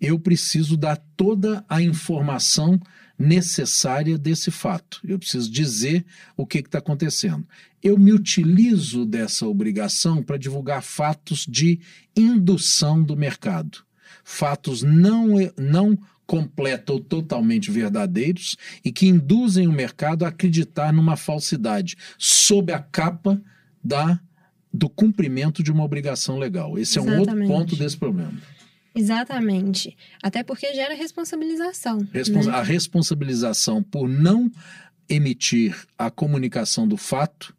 eu 0.00 0.18
preciso 0.18 0.76
dar 0.76 0.96
toda 1.16 1.64
a 1.68 1.80
informação 1.80 2.80
necessária 3.18 4.18
desse 4.18 4.50
fato. 4.50 5.00
Eu 5.04 5.18
preciso 5.18 5.50
dizer 5.50 6.04
o 6.36 6.46
que 6.46 6.58
está 6.58 6.78
acontecendo. 6.78 7.46
Eu 7.82 7.98
me 7.98 8.12
utilizo 8.12 9.04
dessa 9.04 9.46
obrigação 9.46 10.22
para 10.22 10.36
divulgar 10.36 10.82
fatos 10.82 11.46
de 11.48 11.80
indução 12.16 13.02
do 13.02 13.16
mercado. 13.16 13.78
Fatos 14.24 14.82
não, 14.82 15.34
não 15.56 15.98
completa 16.26 16.92
ou 16.92 17.00
totalmente 17.00 17.70
verdadeiros 17.70 18.56
e 18.84 18.90
que 18.90 19.06
induzem 19.06 19.68
o 19.68 19.72
mercado 19.72 20.24
a 20.24 20.28
acreditar 20.28 20.92
numa 20.92 21.16
falsidade 21.16 21.96
sob 22.18 22.72
a 22.72 22.78
capa 22.78 23.40
da 23.82 24.18
do 24.72 24.88
cumprimento 24.88 25.62
de 25.62 25.70
uma 25.70 25.84
obrigação 25.84 26.36
legal. 26.36 26.76
Esse 26.76 26.98
Exatamente. 26.98 27.28
é 27.28 27.32
um 27.32 27.36
outro 27.36 27.46
ponto 27.46 27.76
desse 27.76 27.96
problema. 27.96 28.32
Exatamente. 28.94 29.96
Até 30.22 30.42
porque 30.42 30.72
gera 30.74 30.94
responsabilização. 30.94 32.06
Respons 32.12 32.46
né? 32.46 32.52
A 32.52 32.62
responsabilização 32.62 33.82
por 33.82 34.08
não 34.08 34.50
emitir 35.08 35.76
a 35.98 36.10
comunicação 36.10 36.86
do 36.86 36.96
fato 36.96 37.54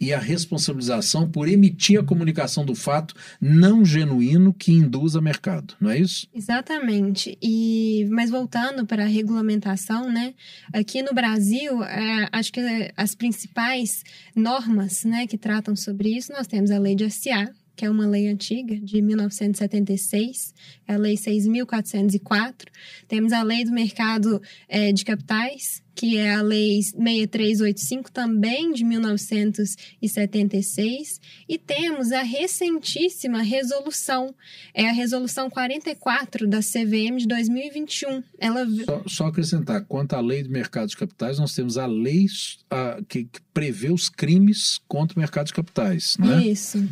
e 0.00 0.14
a 0.14 0.18
responsabilização 0.18 1.30
por 1.30 1.46
emitir 1.46 2.00
a 2.00 2.02
comunicação 2.02 2.64
do 2.64 2.74
fato 2.74 3.14
não 3.38 3.84
genuíno 3.84 4.54
que 4.54 4.72
induza 4.72 5.20
mercado, 5.20 5.74
não 5.78 5.90
é 5.90 5.98
isso? 5.98 6.26
Exatamente. 6.34 7.36
E 7.42 8.06
mas 8.10 8.30
voltando 8.30 8.86
para 8.86 9.02
a 9.02 9.06
regulamentação, 9.06 10.10
né? 10.10 10.32
Aqui 10.72 11.02
no 11.02 11.12
Brasil, 11.12 11.82
é, 11.84 12.28
acho 12.32 12.50
que 12.50 12.60
as 12.96 13.14
principais 13.14 14.02
normas, 14.34 15.04
né, 15.04 15.26
que 15.26 15.36
tratam 15.36 15.76
sobre 15.76 16.16
isso, 16.16 16.32
nós 16.32 16.46
temos 16.46 16.70
a 16.70 16.78
lei 16.78 16.94
de 16.94 17.10
SA, 17.10 17.50
que 17.80 17.86
é 17.86 17.90
uma 17.90 18.06
lei 18.06 18.28
antiga, 18.28 18.76
de 18.76 19.00
1976, 19.00 20.52
é 20.86 20.92
a 20.92 20.98
Lei 20.98 21.14
6.404. 21.14 22.66
Temos 23.08 23.32
a 23.32 23.42
Lei 23.42 23.64
do 23.64 23.72
Mercado 23.72 24.42
é, 24.68 24.92
de 24.92 25.02
Capitais, 25.02 25.82
que 25.94 26.18
é 26.18 26.34
a 26.34 26.42
Lei 26.42 26.82
6385, 26.82 28.12
também 28.12 28.74
de 28.74 28.84
1976. 28.84 31.22
E 31.48 31.56
temos 31.56 32.12
a 32.12 32.20
recentíssima 32.20 33.40
resolução, 33.40 34.34
é 34.74 34.86
a 34.86 34.92
Resolução 34.92 35.48
44 35.48 36.46
da 36.46 36.60
CVM 36.60 37.16
de 37.16 37.26
2021. 37.26 38.22
Ela... 38.38 38.66
Só, 38.84 39.02
só 39.06 39.28
acrescentar, 39.28 39.86
quanto 39.86 40.12
à 40.12 40.20
Lei 40.20 40.42
do 40.42 40.50
Mercado 40.50 40.90
de 40.90 40.98
Capitais, 40.98 41.38
nós 41.38 41.54
temos 41.54 41.78
a 41.78 41.86
lei 41.86 42.26
a, 42.70 43.00
que, 43.08 43.24
que 43.24 43.40
prevê 43.54 43.90
os 43.90 44.10
crimes 44.10 44.78
contra 44.86 45.16
o 45.16 45.18
mercado 45.18 45.46
de 45.46 45.54
capitais, 45.54 46.18
né? 46.18 46.44
Isso. 46.44 46.86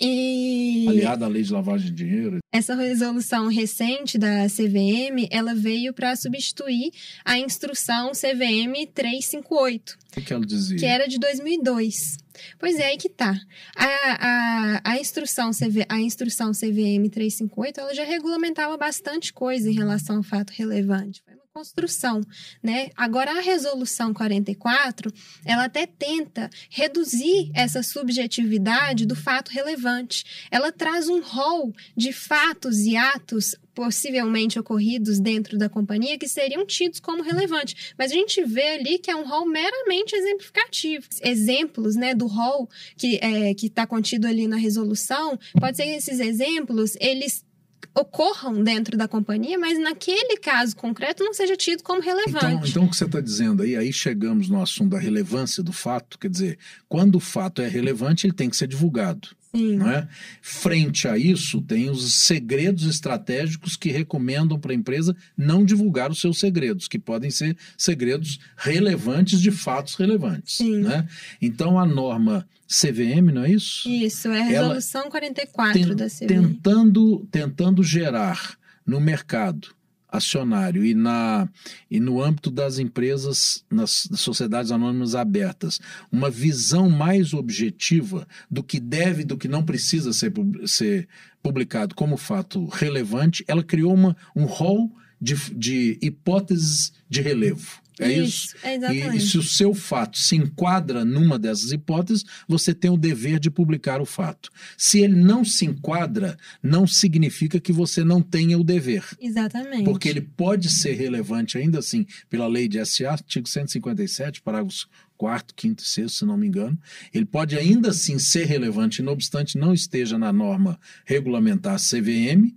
E 0.00 0.86
aliada 0.88 1.26
à 1.26 1.28
lei 1.28 1.42
de 1.42 1.52
lavagem 1.52 1.92
de 1.92 2.04
dinheiro. 2.04 2.38
Essa 2.52 2.74
resolução 2.74 3.48
recente 3.48 4.16
da 4.16 4.46
CVM, 4.46 5.28
ela 5.30 5.54
veio 5.54 5.92
para 5.92 6.16
substituir 6.16 6.90
a 7.24 7.38
instrução 7.38 8.12
CVM 8.12 8.86
358. 8.94 9.90
O 9.90 10.12
que, 10.12 10.22
que 10.22 10.32
ela 10.32 10.46
dizia? 10.46 10.78
Que 10.78 10.86
era 10.86 11.06
de 11.06 11.18
2002. 11.18 12.16
Pois 12.58 12.78
é, 12.78 12.86
aí 12.86 12.96
que 12.96 13.08
tá. 13.08 13.38
A, 13.76 13.86
a, 13.86 14.80
a, 14.92 14.98
instrução, 14.98 15.50
CV, 15.50 15.84
a 15.88 16.00
instrução 16.00 16.52
CVM 16.52 17.08
358, 17.10 17.80
ela 17.80 17.94
já 17.94 18.04
regulamentava 18.04 18.76
bastante 18.76 19.32
coisa 19.32 19.70
em 19.70 19.74
relação 19.74 20.16
ao 20.16 20.22
fato 20.22 20.50
relevante 20.50 21.22
construção, 21.52 22.20
né? 22.62 22.90
Agora 22.96 23.32
a 23.32 23.40
resolução 23.40 24.14
44, 24.14 25.12
ela 25.44 25.64
até 25.64 25.84
tenta 25.84 26.48
reduzir 26.70 27.50
essa 27.54 27.82
subjetividade 27.82 29.04
do 29.04 29.16
fato 29.16 29.50
relevante. 29.50 30.24
Ela 30.48 30.70
traz 30.70 31.08
um 31.08 31.20
rol 31.20 31.74
de 31.96 32.12
fatos 32.12 32.78
e 32.78 32.96
atos 32.96 33.56
possivelmente 33.74 34.60
ocorridos 34.60 35.18
dentro 35.18 35.58
da 35.58 35.68
companhia 35.68 36.18
que 36.18 36.28
seriam 36.28 36.64
tidos 36.64 37.00
como 37.00 37.22
relevantes. 37.22 37.94
Mas 37.98 38.12
a 38.12 38.14
gente 38.14 38.44
vê 38.44 38.74
ali 38.74 38.98
que 38.98 39.10
é 39.10 39.16
um 39.16 39.26
rol 39.26 39.44
meramente 39.46 40.14
exemplificativo. 40.14 41.06
Exemplos 41.20 41.96
né, 41.96 42.14
do 42.14 42.26
rol 42.26 42.68
que 42.96 43.18
é, 43.20 43.50
está 43.52 43.86
contido 43.86 44.26
ali 44.26 44.46
na 44.46 44.56
resolução, 44.56 45.36
pode 45.58 45.76
ser 45.76 45.84
que 45.84 45.90
esses 45.90 46.20
exemplos, 46.20 46.96
eles 47.00 47.44
ocorram 47.94 48.62
dentro 48.62 48.96
da 48.96 49.08
companhia, 49.08 49.58
mas 49.58 49.78
naquele 49.78 50.36
caso 50.36 50.76
concreto 50.76 51.24
não 51.24 51.34
seja 51.34 51.56
tido 51.56 51.82
como 51.82 52.00
relevante. 52.00 52.46
Então, 52.46 52.66
então 52.66 52.84
o 52.84 52.90
que 52.90 52.96
você 52.96 53.04
está 53.04 53.20
dizendo 53.20 53.62
aí, 53.62 53.76
aí 53.76 53.92
chegamos 53.92 54.48
no 54.48 54.62
assunto 54.62 54.90
da 54.90 54.98
relevância 54.98 55.62
do 55.62 55.72
fato, 55.72 56.18
quer 56.18 56.28
dizer, 56.28 56.58
quando 56.88 57.16
o 57.16 57.20
fato 57.20 57.62
é 57.62 57.68
relevante, 57.68 58.26
ele 58.26 58.34
tem 58.34 58.48
que 58.48 58.56
ser 58.56 58.66
divulgado. 58.66 59.28
É? 59.52 60.06
Frente 60.40 61.08
a 61.08 61.18
isso, 61.18 61.60
tem 61.60 61.90
os 61.90 62.20
segredos 62.20 62.84
estratégicos 62.84 63.76
que 63.76 63.90
recomendam 63.90 64.60
para 64.60 64.70
a 64.70 64.74
empresa 64.74 65.16
não 65.36 65.64
divulgar 65.64 66.10
os 66.10 66.20
seus 66.20 66.38
segredos, 66.38 66.86
que 66.86 67.00
podem 67.00 67.30
ser 67.30 67.56
segredos 67.76 68.38
relevantes 68.56 69.40
de 69.40 69.50
fatos 69.50 69.96
relevantes. 69.96 70.60
Né? 70.60 71.06
Então, 71.42 71.80
a 71.80 71.84
norma 71.84 72.46
CVM, 72.70 73.32
não 73.32 73.42
é 73.42 73.50
isso? 73.50 73.88
Isso, 73.88 74.28
é 74.28 74.40
a 74.40 74.44
resolução 74.44 75.02
Ela 75.02 75.10
44 75.10 75.72
ten, 75.72 75.96
da 75.96 76.06
CVM. 76.06 76.26
Tentando, 76.28 77.26
tentando 77.30 77.82
gerar 77.82 78.56
no 78.86 79.00
mercado 79.00 79.74
acionário 80.08 80.84
e, 80.84 80.94
na, 80.94 81.48
e 81.90 81.98
no 81.98 82.22
âmbito 82.22 82.50
das 82.50 82.78
empresas, 82.78 83.64
nas 83.70 84.08
sociedades 84.14 84.70
anônimas 84.70 85.14
abertas, 85.14 85.80
uma 86.10 86.30
visão 86.30 86.88
mais 86.88 87.32
objetiva 87.32 88.26
do 88.48 88.62
que 88.62 88.78
deve, 88.78 89.24
do 89.24 89.36
que 89.36 89.48
não 89.48 89.64
precisa 89.64 90.12
ser, 90.12 90.32
ser 90.66 91.08
publicado 91.42 91.94
como 91.94 92.16
fato 92.16 92.66
relevante, 92.66 93.44
ela 93.48 93.62
criou 93.64 93.94
uma, 93.94 94.16
um 94.34 94.44
rol 94.44 94.92
de, 95.20 95.34
de 95.54 95.98
hipóteses 96.00 96.92
de 97.08 97.20
relevo. 97.20 97.79
É 98.04 98.12
isso? 98.12 98.54
isso? 98.54 98.56
É 98.62 98.72
E, 98.72 98.76
exatamente. 98.76 99.16
e 99.16 99.20
se 99.20 99.38
o 99.38 99.42
seu 99.42 99.74
fato 99.74 100.18
se 100.18 100.36
enquadra 100.36 101.04
numa 101.04 101.38
dessas 101.38 101.72
hipóteses, 101.72 102.24
você 102.48 102.74
tem 102.74 102.90
o 102.90 102.96
dever 102.96 103.38
de 103.38 103.50
publicar 103.50 104.00
o 104.00 104.06
fato. 104.06 104.50
Se 104.76 105.00
ele 105.00 105.16
não 105.16 105.44
se 105.44 105.64
enquadra, 105.66 106.36
não 106.62 106.86
significa 106.86 107.60
que 107.60 107.72
você 107.72 108.04
não 108.04 108.22
tenha 108.22 108.58
o 108.58 108.64
dever. 108.64 109.04
Exatamente. 109.20 109.84
Porque 109.84 110.08
ele 110.08 110.20
pode 110.20 110.70
ser 110.70 110.92
relevante 110.94 111.58
ainda 111.58 111.78
assim 111.78 112.06
pela 112.28 112.46
lei 112.46 112.68
de 112.68 112.84
SA, 112.84 113.12
artigo 113.12 113.48
157, 113.48 114.42
parágrafos 114.42 114.88
4, 115.20 115.54
5 115.54 115.82
e 115.82 115.84
6, 115.86 116.12
se 116.12 116.24
não 116.24 116.38
me 116.38 116.46
engano. 116.46 116.78
Ele 117.12 117.26
pode 117.26 117.54
ainda 117.54 117.90
assim 117.90 118.18
ser 118.18 118.46
relevante, 118.46 119.02
não 119.02 119.12
obstante 119.12 119.58
não 119.58 119.74
esteja 119.74 120.16
na 120.18 120.32
norma 120.32 120.80
regulamentar 121.04 121.78
CVM. 121.78 122.56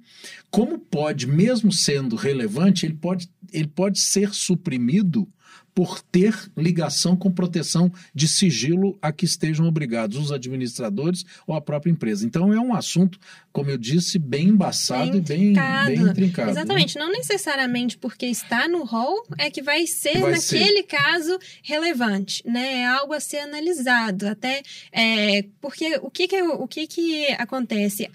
Como 0.50 0.79
pode, 0.79 1.27
mesmo 1.27 1.74
sendo 1.74 2.15
relevante, 2.15 2.86
ele 2.86 2.93
pode, 2.93 3.29
ele 3.51 3.67
pode 3.67 4.00
ser 4.00 4.34
suprimido 4.34 5.27
por 5.74 6.01
ter 6.01 6.36
ligação 6.56 7.15
com 7.15 7.32
proteção 7.32 7.92
de 8.13 8.27
sigilo 8.27 8.98
a 9.01 9.12
que 9.12 9.25
estejam 9.25 9.68
obrigados 9.68 10.18
os 10.18 10.32
administradores 10.32 11.25
ou 11.48 11.56
a 11.56 11.62
própria 11.62 11.92
empresa. 11.92 12.25
Então 12.25 12.53
é 12.53 12.60
um 12.60 12.75
assunto, 12.75 13.20
como 13.51 13.70
eu 13.70 13.77
disse, 13.77 14.20
bem 14.20 14.50
embaçado 14.50 15.22
Bem 15.22 15.51
e 15.51 15.53
bem, 15.53 15.53
bem 15.86 16.10
intrincado. 16.10 16.53
né? 16.53 16.62
Exatamente, 16.62 16.98
não 16.98 17.12
necessariamente 17.12 17.98
porque 17.98 18.25
está 18.25 18.68
no 18.68 18.84
rol 18.84 19.24
é 19.38 19.50
que 19.50 19.62
vai 19.62 19.88
ser 19.88 20.20
Vai 20.20 20.34
naquele 20.34 20.84
caso 20.84 21.38
relevante, 21.63 22.44
né? 22.46 22.82
É 22.82 22.86
algo 22.86 23.13
a 23.13 23.20
ser 23.20 23.39
analisado, 23.39 24.27
até 24.27 24.62
é, 24.92 25.46
porque 25.60 25.98
o 26.01 26.10
que 26.10 26.27
que, 26.27 26.42
o 26.42 26.68
que 26.68 26.88
que 26.88 27.27
acontece? 27.34 28.10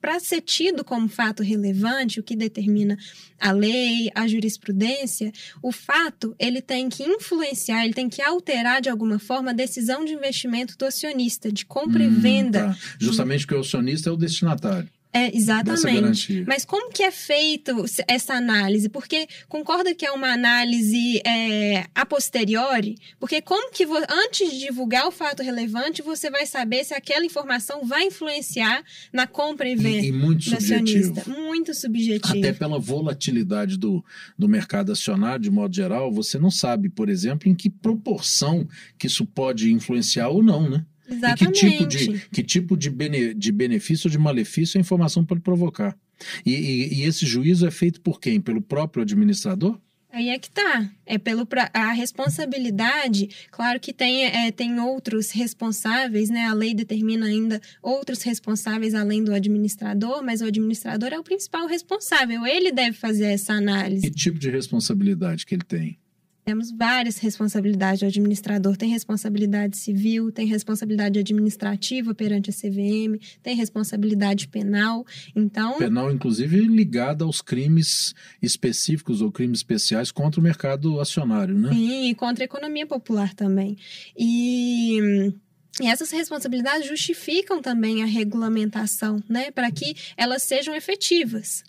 Para 0.00 0.18
ser 0.18 0.40
tido 0.40 0.84
como 0.84 1.08
fato 1.08 1.42
relevante, 1.42 2.20
o 2.20 2.22
que 2.22 2.34
determina 2.34 2.98
a 3.38 3.52
lei, 3.52 4.10
a 4.14 4.26
jurisprudência, 4.26 5.32
o 5.62 5.70
fato 5.70 6.34
ele 6.38 6.62
tem 6.62 6.88
que 6.88 6.95
influenciar, 7.02 7.84
ele 7.84 7.94
tem 7.94 8.08
que 8.08 8.22
alterar 8.22 8.80
de 8.80 8.88
alguma 8.88 9.18
forma 9.18 9.50
a 9.50 9.54
decisão 9.54 10.04
de 10.04 10.12
investimento 10.12 10.76
do 10.78 10.84
acionista, 10.84 11.50
de 11.52 11.64
compra 11.66 12.02
e 12.02 12.06
Hum, 12.08 12.20
venda. 12.20 12.68
tá. 12.68 12.76
Justamente 12.98 13.46
porque 13.46 13.54
o 13.56 13.60
acionista 13.60 14.08
é 14.08 14.12
o 14.12 14.16
destinatário 14.16 14.88
É, 15.16 15.34
exatamente. 15.34 16.44
Mas 16.46 16.64
como 16.64 16.92
que 16.92 17.02
é 17.02 17.10
feito 17.10 17.84
essa 18.06 18.34
análise? 18.34 18.88
Porque 18.88 19.26
concorda 19.48 19.94
que 19.94 20.04
é 20.04 20.12
uma 20.12 20.32
análise 20.32 21.22
é, 21.26 21.86
a 21.94 22.04
posteriori? 22.04 22.96
Porque 23.18 23.40
como 23.40 23.72
que 23.72 23.84
antes 23.84 24.50
de 24.50 24.58
divulgar 24.58 25.06
o 25.06 25.10
fato 25.10 25.42
relevante, 25.42 26.02
você 26.02 26.30
vai 26.30 26.44
saber 26.44 26.84
se 26.84 26.92
aquela 26.92 27.24
informação 27.24 27.86
vai 27.86 28.04
influenciar 28.04 28.84
na 29.12 29.26
compra 29.26 29.68
e 29.68 29.72
E, 29.72 29.76
venda 29.76 30.06
e 30.06 30.12
muito 30.12 30.50
do 30.50 30.50
subjetivo. 30.50 31.12
acionista? 31.12 31.30
Muito 31.30 31.74
subjetivo. 31.74 32.38
Até 32.38 32.52
pela 32.52 32.78
volatilidade 32.78 33.78
do, 33.78 34.04
do 34.38 34.48
mercado 34.48 34.92
acionário, 34.92 35.40
de 35.40 35.50
modo 35.50 35.74
geral, 35.74 36.12
você 36.12 36.38
não 36.38 36.50
sabe, 36.50 36.88
por 36.88 37.08
exemplo, 37.08 37.48
em 37.48 37.54
que 37.54 37.70
proporção 37.70 38.68
que 38.98 39.06
isso 39.06 39.24
pode 39.24 39.72
influenciar 39.72 40.28
ou 40.28 40.42
não, 40.42 40.68
né? 40.68 40.84
E 41.06 41.10
que 41.10 41.14
Exatamente. 41.14 41.58
tipo 41.70 41.86
de, 41.86 42.28
que 42.32 42.42
tipo 42.42 42.76
de, 42.76 42.90
bene, 42.90 43.32
de 43.34 43.52
benefício 43.52 44.08
ou 44.08 44.10
de 44.10 44.18
malefício 44.18 44.76
a 44.78 44.80
informação 44.80 45.24
pode 45.24 45.40
provocar. 45.40 45.96
E, 46.44 46.52
e- 46.52 46.94
e 46.94 47.02
esse 47.02 47.24
juízo 47.26 47.66
é 47.66 47.70
feito 47.70 48.00
por 48.00 48.20
quem? 48.20 48.40
Pelo 48.40 48.60
próprio 48.60 49.02
administrador? 49.02 49.78
Aí 50.10 50.30
é 50.30 50.38
que 50.38 50.50
tá. 50.50 50.90
É 51.04 51.18
pelo 51.18 51.46
a 51.74 51.92
responsabilidade. 51.92 53.28
Claro 53.50 53.78
que 53.78 53.92
tem, 53.92 54.24
é, 54.24 54.50
tem 54.50 54.80
outros 54.80 55.30
responsáveis, 55.30 56.30
né? 56.30 56.46
A 56.46 56.54
lei 56.54 56.74
determina 56.74 57.26
ainda 57.26 57.60
outros 57.82 58.22
responsáveis 58.22 58.94
além 58.94 59.22
do 59.22 59.34
administrador, 59.34 60.22
mas 60.24 60.40
o 60.40 60.46
administrador 60.46 61.12
é 61.12 61.18
o 61.18 61.22
principal 61.24 61.66
responsável. 61.66 62.46
Ele 62.46 62.72
deve 62.72 62.96
fazer 62.96 63.26
essa 63.26 63.52
análise. 63.52 64.02
Que 64.02 64.10
tipo 64.10 64.38
de 64.38 64.48
responsabilidade 64.50 65.44
que 65.44 65.54
ele 65.54 65.64
tem? 65.64 65.98
Temos 66.46 66.70
várias 66.70 67.18
responsabilidades 67.18 67.98
do 67.98 68.06
administrador. 68.06 68.76
Tem 68.76 68.88
responsabilidade 68.88 69.76
civil, 69.76 70.30
tem 70.30 70.46
responsabilidade 70.46 71.18
administrativa 71.18 72.14
perante 72.14 72.50
a 72.50 72.52
CVM, 72.52 73.18
tem 73.42 73.56
responsabilidade 73.56 74.46
penal. 74.46 75.04
Então, 75.34 75.76
Penal, 75.76 76.12
inclusive, 76.12 76.60
ligada 76.60 77.24
aos 77.24 77.42
crimes 77.42 78.14
específicos 78.40 79.20
ou 79.20 79.32
crimes 79.32 79.58
especiais 79.58 80.12
contra 80.12 80.40
o 80.40 80.42
mercado 80.42 81.00
acionário, 81.00 81.58
né? 81.58 81.70
Sim, 81.72 82.10
e 82.10 82.14
contra 82.14 82.44
a 82.44 82.46
economia 82.46 82.86
popular 82.86 83.34
também. 83.34 83.76
E, 84.16 85.32
e 85.80 85.88
essas 85.88 86.12
responsabilidades 86.12 86.86
justificam 86.86 87.60
também 87.60 88.04
a 88.04 88.06
regulamentação, 88.06 89.20
né? 89.28 89.50
Para 89.50 89.68
que 89.72 89.96
elas 90.16 90.44
sejam 90.44 90.76
efetivas. 90.76 91.64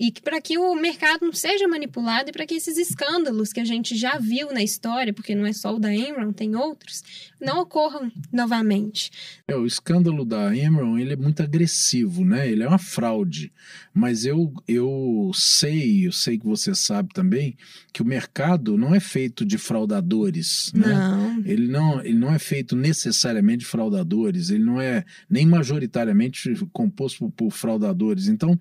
E 0.00 0.10
para 0.10 0.40
que 0.40 0.56
o 0.56 0.74
mercado 0.74 1.26
não 1.26 1.32
seja 1.34 1.68
manipulado 1.68 2.30
e 2.30 2.32
para 2.32 2.46
que 2.46 2.54
esses 2.54 2.78
escândalos 2.78 3.52
que 3.52 3.60
a 3.60 3.64
gente 3.66 3.94
já 3.94 4.18
viu 4.18 4.50
na 4.50 4.62
história, 4.62 5.12
porque 5.12 5.34
não 5.34 5.44
é 5.44 5.52
só 5.52 5.76
o 5.76 5.78
da 5.78 5.94
Enron, 5.94 6.32
tem 6.32 6.56
outros, 6.56 7.02
não 7.38 7.60
ocorram 7.60 8.10
novamente. 8.32 9.10
É, 9.46 9.54
o 9.54 9.66
escândalo 9.66 10.24
da 10.24 10.56
Enron, 10.56 10.98
ele 10.98 11.12
é 11.12 11.16
muito 11.16 11.42
agressivo, 11.42 12.24
né? 12.24 12.50
Ele 12.50 12.62
é 12.62 12.68
uma 12.68 12.78
fraude. 12.78 13.52
Mas 13.92 14.24
eu, 14.24 14.50
eu 14.66 15.30
sei, 15.34 16.06
eu 16.06 16.12
sei 16.12 16.38
que 16.38 16.46
você 16.46 16.74
sabe 16.74 17.10
também, 17.12 17.58
que 17.92 18.00
o 18.00 18.06
mercado 18.06 18.78
não 18.78 18.94
é 18.94 19.00
feito 19.00 19.44
de 19.44 19.58
fraudadores, 19.58 20.72
né? 20.74 20.94
Não. 20.94 21.42
Ele 21.44 21.68
não, 21.68 22.00
ele 22.00 22.18
não 22.18 22.32
é 22.32 22.38
feito 22.38 22.74
necessariamente 22.74 23.58
de 23.58 23.66
fraudadores, 23.66 24.48
ele 24.48 24.64
não 24.64 24.80
é 24.80 25.04
nem 25.28 25.44
majoritariamente 25.44 26.54
composto 26.72 27.18
por, 27.18 27.32
por 27.32 27.50
fraudadores. 27.50 28.28
Então, 28.28 28.58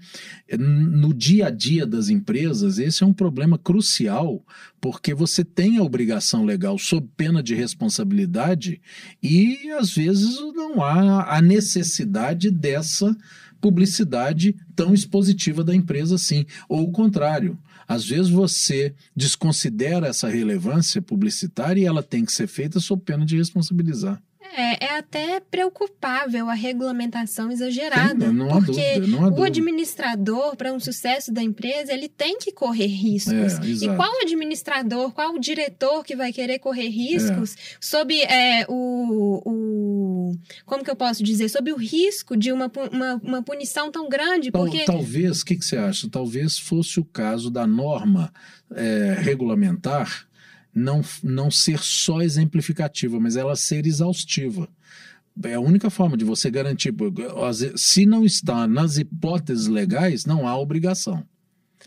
é, 0.50 0.58
no 0.58 1.14
dia 1.14 1.29
a 1.44 1.50
dia 1.50 1.86
das 1.86 2.10
empresas, 2.10 2.80
esse 2.80 3.04
é 3.04 3.06
um 3.06 3.14
problema 3.14 3.58
crucial, 3.58 4.44
porque 4.82 5.14
você 5.14 5.44
tem 5.44 5.78
a 5.78 5.84
obrigação 5.84 6.44
legal 6.44 6.78
sob 6.78 7.08
pena 7.16 7.44
de 7.44 7.54
responsabilidade 7.54 8.82
e 9.22 9.70
às 9.72 9.94
vezes 9.94 10.40
não 10.56 10.82
há 10.82 11.38
a 11.38 11.42
necessidade 11.42 12.50
dessa 12.50 13.16
publicidade 13.62 14.56
tão 14.76 14.94
expositiva 14.94 15.64
da 15.64 15.76
empresa 15.76 16.16
assim, 16.16 16.46
ou 16.68 16.84
o 16.84 16.92
contrário. 16.92 17.58
Às 17.88 18.06
vezes 18.06 18.30
você 18.30 18.94
desconsidera 19.16 20.08
essa 20.08 20.30
relevância 20.30 21.02
publicitária 21.02 21.82
e 21.82 21.86
ela 21.86 22.04
tem 22.04 22.24
que 22.24 22.32
ser 22.32 22.48
feita 22.48 22.80
sob 22.80 23.02
pena 23.04 23.26
de 23.26 23.38
responsabilizar. 23.38 24.22
É, 24.56 24.86
é 24.86 24.98
até 24.98 25.40
preocupável 25.40 26.50
a 26.50 26.54
regulamentação 26.54 27.52
exagerada. 27.52 28.28
Há 28.30 28.62
porque 28.66 29.00
dúvida, 29.00 29.40
o 29.40 29.44
administrador, 29.44 30.56
para 30.56 30.74
um 30.74 30.80
sucesso 30.80 31.32
da 31.32 31.42
empresa, 31.44 31.94
ele 31.94 32.10
tem 32.10 32.38
que 32.38 32.52
correr 32.52 32.88
riscos. 32.88 33.34
É, 33.60 33.66
e 33.86 33.96
qual 33.96 34.12
administrador, 34.22 35.12
qual 35.14 35.38
diretor 35.38 36.04
que 36.04 36.16
vai 36.16 36.34
querer 36.34 36.60
correr 36.60 36.88
riscos 36.90 37.54
É. 37.56 37.58
sob 37.80 38.14
é, 38.22 38.66
o, 38.68 39.42
o. 39.46 40.32
Como 40.66 40.84
que 40.84 40.90
eu 40.92 40.96
posso 40.96 41.24
dizer? 41.24 41.50
Sob 41.50 41.72
o 41.72 41.78
risco 41.78 42.36
de 42.36 42.52
uma, 42.52 42.72
uma, 42.92 43.16
uma 43.24 43.44
punição 43.44 43.92
tão 43.92 44.10
grande? 44.10 44.52
Tal- 44.52 44.64
Porque. 44.64 44.84
Talvez, 44.86 45.42
o 45.42 45.46
que, 45.46 45.56
que 45.58 45.66
você 45.66 45.78
acha? 45.78 46.10
Talvez 46.10 46.58
fosse 46.58 47.00
o 47.00 47.06
caso 47.06 47.50
da 47.52 47.66
norma 47.68 48.34
é, 48.76 49.16
regulamentar 49.20 50.28
não, 50.74 51.02
não 51.24 51.50
ser 51.50 51.80
só 51.80 52.22
exemplificativa, 52.22 53.20
mas 53.20 53.36
ela 53.36 53.56
ser 53.56 53.86
exaustiva. 53.86 54.68
É 55.44 55.54
a 55.54 55.60
única 55.60 55.90
forma 55.90 56.18
de 56.18 56.26
você 56.26 56.50
garantir. 56.50 56.94
Se 57.76 58.06
não 58.06 58.26
está 58.26 58.68
nas 58.68 58.98
hipóteses 58.98 59.68
legais, 59.68 60.26
não 60.26 60.48
há 60.48 60.58
obrigação. 60.58 61.24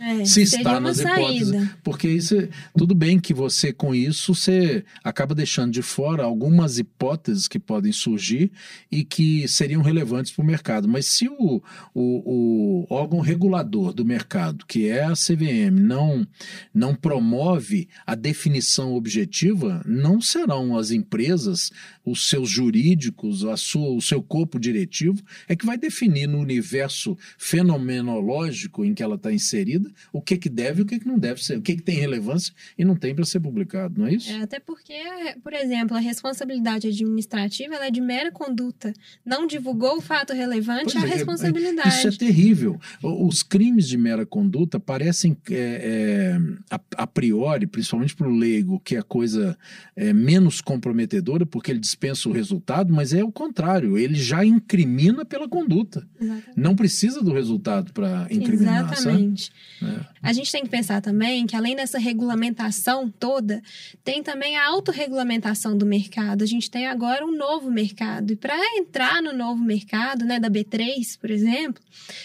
É, 0.03 0.25
se 0.25 0.43
está 0.43 0.81
nas 0.81 0.99
hipóteses. 0.99 1.49
saída. 1.49 1.79
Porque 1.83 2.09
isso, 2.09 2.37
é- 2.37 2.49
tudo 2.77 2.95
bem 2.95 3.21
que 3.21 3.33
você, 3.33 3.73
com 3.73 3.95
isso, 3.95 4.35
você 4.35 4.85
acaba 5.05 5.35
deixando 5.35 5.73
de 5.73 5.83
fora 5.83 6.25
algumas 6.25 6.79
hipóteses 6.79 7.47
que 7.47 7.59
podem 7.59 7.93
surgir 7.93 8.51
e 8.91 9.05
que 9.05 9.47
seriam 9.47 9.83
relevantes 9.83 10.33
para 10.33 10.43
o 10.43 10.47
mercado. 10.47 10.88
Mas 10.88 11.07
se 11.07 11.29
o, 11.29 11.62
o, 11.95 12.85
o 12.85 12.87
órgão 12.91 13.21
regulador 13.21 13.93
do 13.93 14.05
mercado, 14.05 14.67
que 14.67 14.88
é 14.88 15.05
a 15.05 15.12
CVM, 15.12 15.71
não, 15.81 16.27
não 16.75 16.95
promove 16.95 17.88
a 18.07 18.15
definição 18.15 18.95
objetiva, 18.95 19.83
não 19.87 20.21
serão 20.21 20.77
as 20.77 20.91
empresas, 20.91 21.71
os 22.05 22.29
seus 22.29 22.51
jurídicos, 22.51 23.45
a 23.45 23.57
sua, 23.57 23.91
o 23.95 24.03
seu 24.03 24.23
corpo 24.23 24.59
diretivo, 24.59 25.23
é 25.49 25.55
que 25.55 25.67
vai 25.67 25.77
definir 25.79 26.27
no 26.27 26.38
universo 26.38 27.17
fenomenológico 27.38 28.85
em 28.85 28.95
que 28.95 29.03
ela 29.03 29.15
está 29.17 29.33
inserida 29.33 29.92
o 30.13 30.21
que, 30.21 30.37
que 30.37 30.49
deve 30.49 30.81
e 30.81 30.83
o 30.83 30.87
que, 30.87 30.99
que 30.99 31.07
não 31.07 31.19
deve 31.19 31.43
ser, 31.43 31.59
o 31.59 31.63
que, 31.63 31.77
que 31.77 31.83
tem 31.83 31.97
relevância 31.97 32.53
e 32.77 32.85
não 32.85 32.97
tem 32.97 33.15
para 33.15 33.25
ser 33.25 33.41
publicado, 33.41 34.01
não 34.01 34.07
é 34.07 34.15
isso? 34.15 34.31
É, 34.31 34.43
até 34.43 34.61
porque, 34.61 34.95
por 35.43 35.53
exemplo, 35.53 35.97
a 35.97 36.01
responsabilidade 36.01 36.89
administrativa 36.89 37.75
é 37.77 37.91
de 37.91 38.01
mera 38.01 38.31
conduta. 38.31 38.93
Não 39.25 39.47
divulgou 39.47 39.99
o 39.99 40.01
fato 40.01 40.33
relevante, 40.33 40.93
Pois 40.93 40.97
é 40.97 40.99
a 40.99 41.11
é, 41.11 41.15
responsabilidade. 41.15 41.89
Isso 41.89 42.09
é 42.09 42.11
terrível. 42.13 42.81
Os 43.03 43.43
crimes 43.43 43.89
de 43.89 43.97
mera 43.97 44.25
conduta 44.25 44.79
parecem, 44.79 45.37
é, 45.51 45.55
é, 45.55 46.39
a, 46.71 46.81
a 47.03 47.07
priori, 47.07 47.67
principalmente 47.67 48.15
para 48.15 48.29
o 48.29 48.35
leigo, 48.35 48.81
que 48.81 48.97
é 48.97 48.99
a 48.99 49.03
coisa 49.03 49.57
é, 49.97 50.13
menos 50.13 50.61
comprometedora, 50.61 51.45
porque 51.47 51.71
ele 51.71 51.81
dispensa 51.81 52.29
o 52.29 52.33
resultado, 52.33 52.93
mas 52.93 53.13
é 53.13 53.23
o 53.23 53.33
contrário, 53.33 53.99
ele 53.99 54.15
já 54.15 54.45
incrimina 54.45 55.25
pela 55.25 55.49
conduta. 55.49 56.07
Exatamente. 56.21 56.53
Não 56.57 56.75
precisa 56.75 57.23
do 57.23 57.33
resultado 57.33 57.93
para 57.93 58.27
incriminar, 58.31 58.89
sabe? 58.97 59.01
Exatamente. 59.01 59.53
É. 59.82 59.82
A 60.23 60.33
gente 60.33 60.53
tem 60.53 60.62
que 60.62 60.68
pensar 60.68 61.01
também 61.01 61.47
que, 61.47 61.57
além 61.57 61.75
dessa 61.75 61.99
regulamentação 61.99 63.11
toda, 63.11 63.62
tem 64.05 64.23
também 64.23 64.57
a 64.57 64.66
autorregulamentação 64.66 65.77
do 65.77 65.85
mercado. 65.85 66.42
A 66.42 66.47
gente 66.47 66.71
tem 66.71 66.87
agora 66.87 67.25
um 67.25 67.37
novo 67.37 67.71
mercado. 67.71 68.33
E 68.33 68.37
para 68.37 68.57
entrar 68.77 69.21
no 69.23 69.33
novo 69.33 69.62
mercado, 69.62 70.25
né, 70.25 70.38
da 70.38 70.49
B3, 70.51 71.18
por 71.21 71.31
exemplo, 71.31 71.83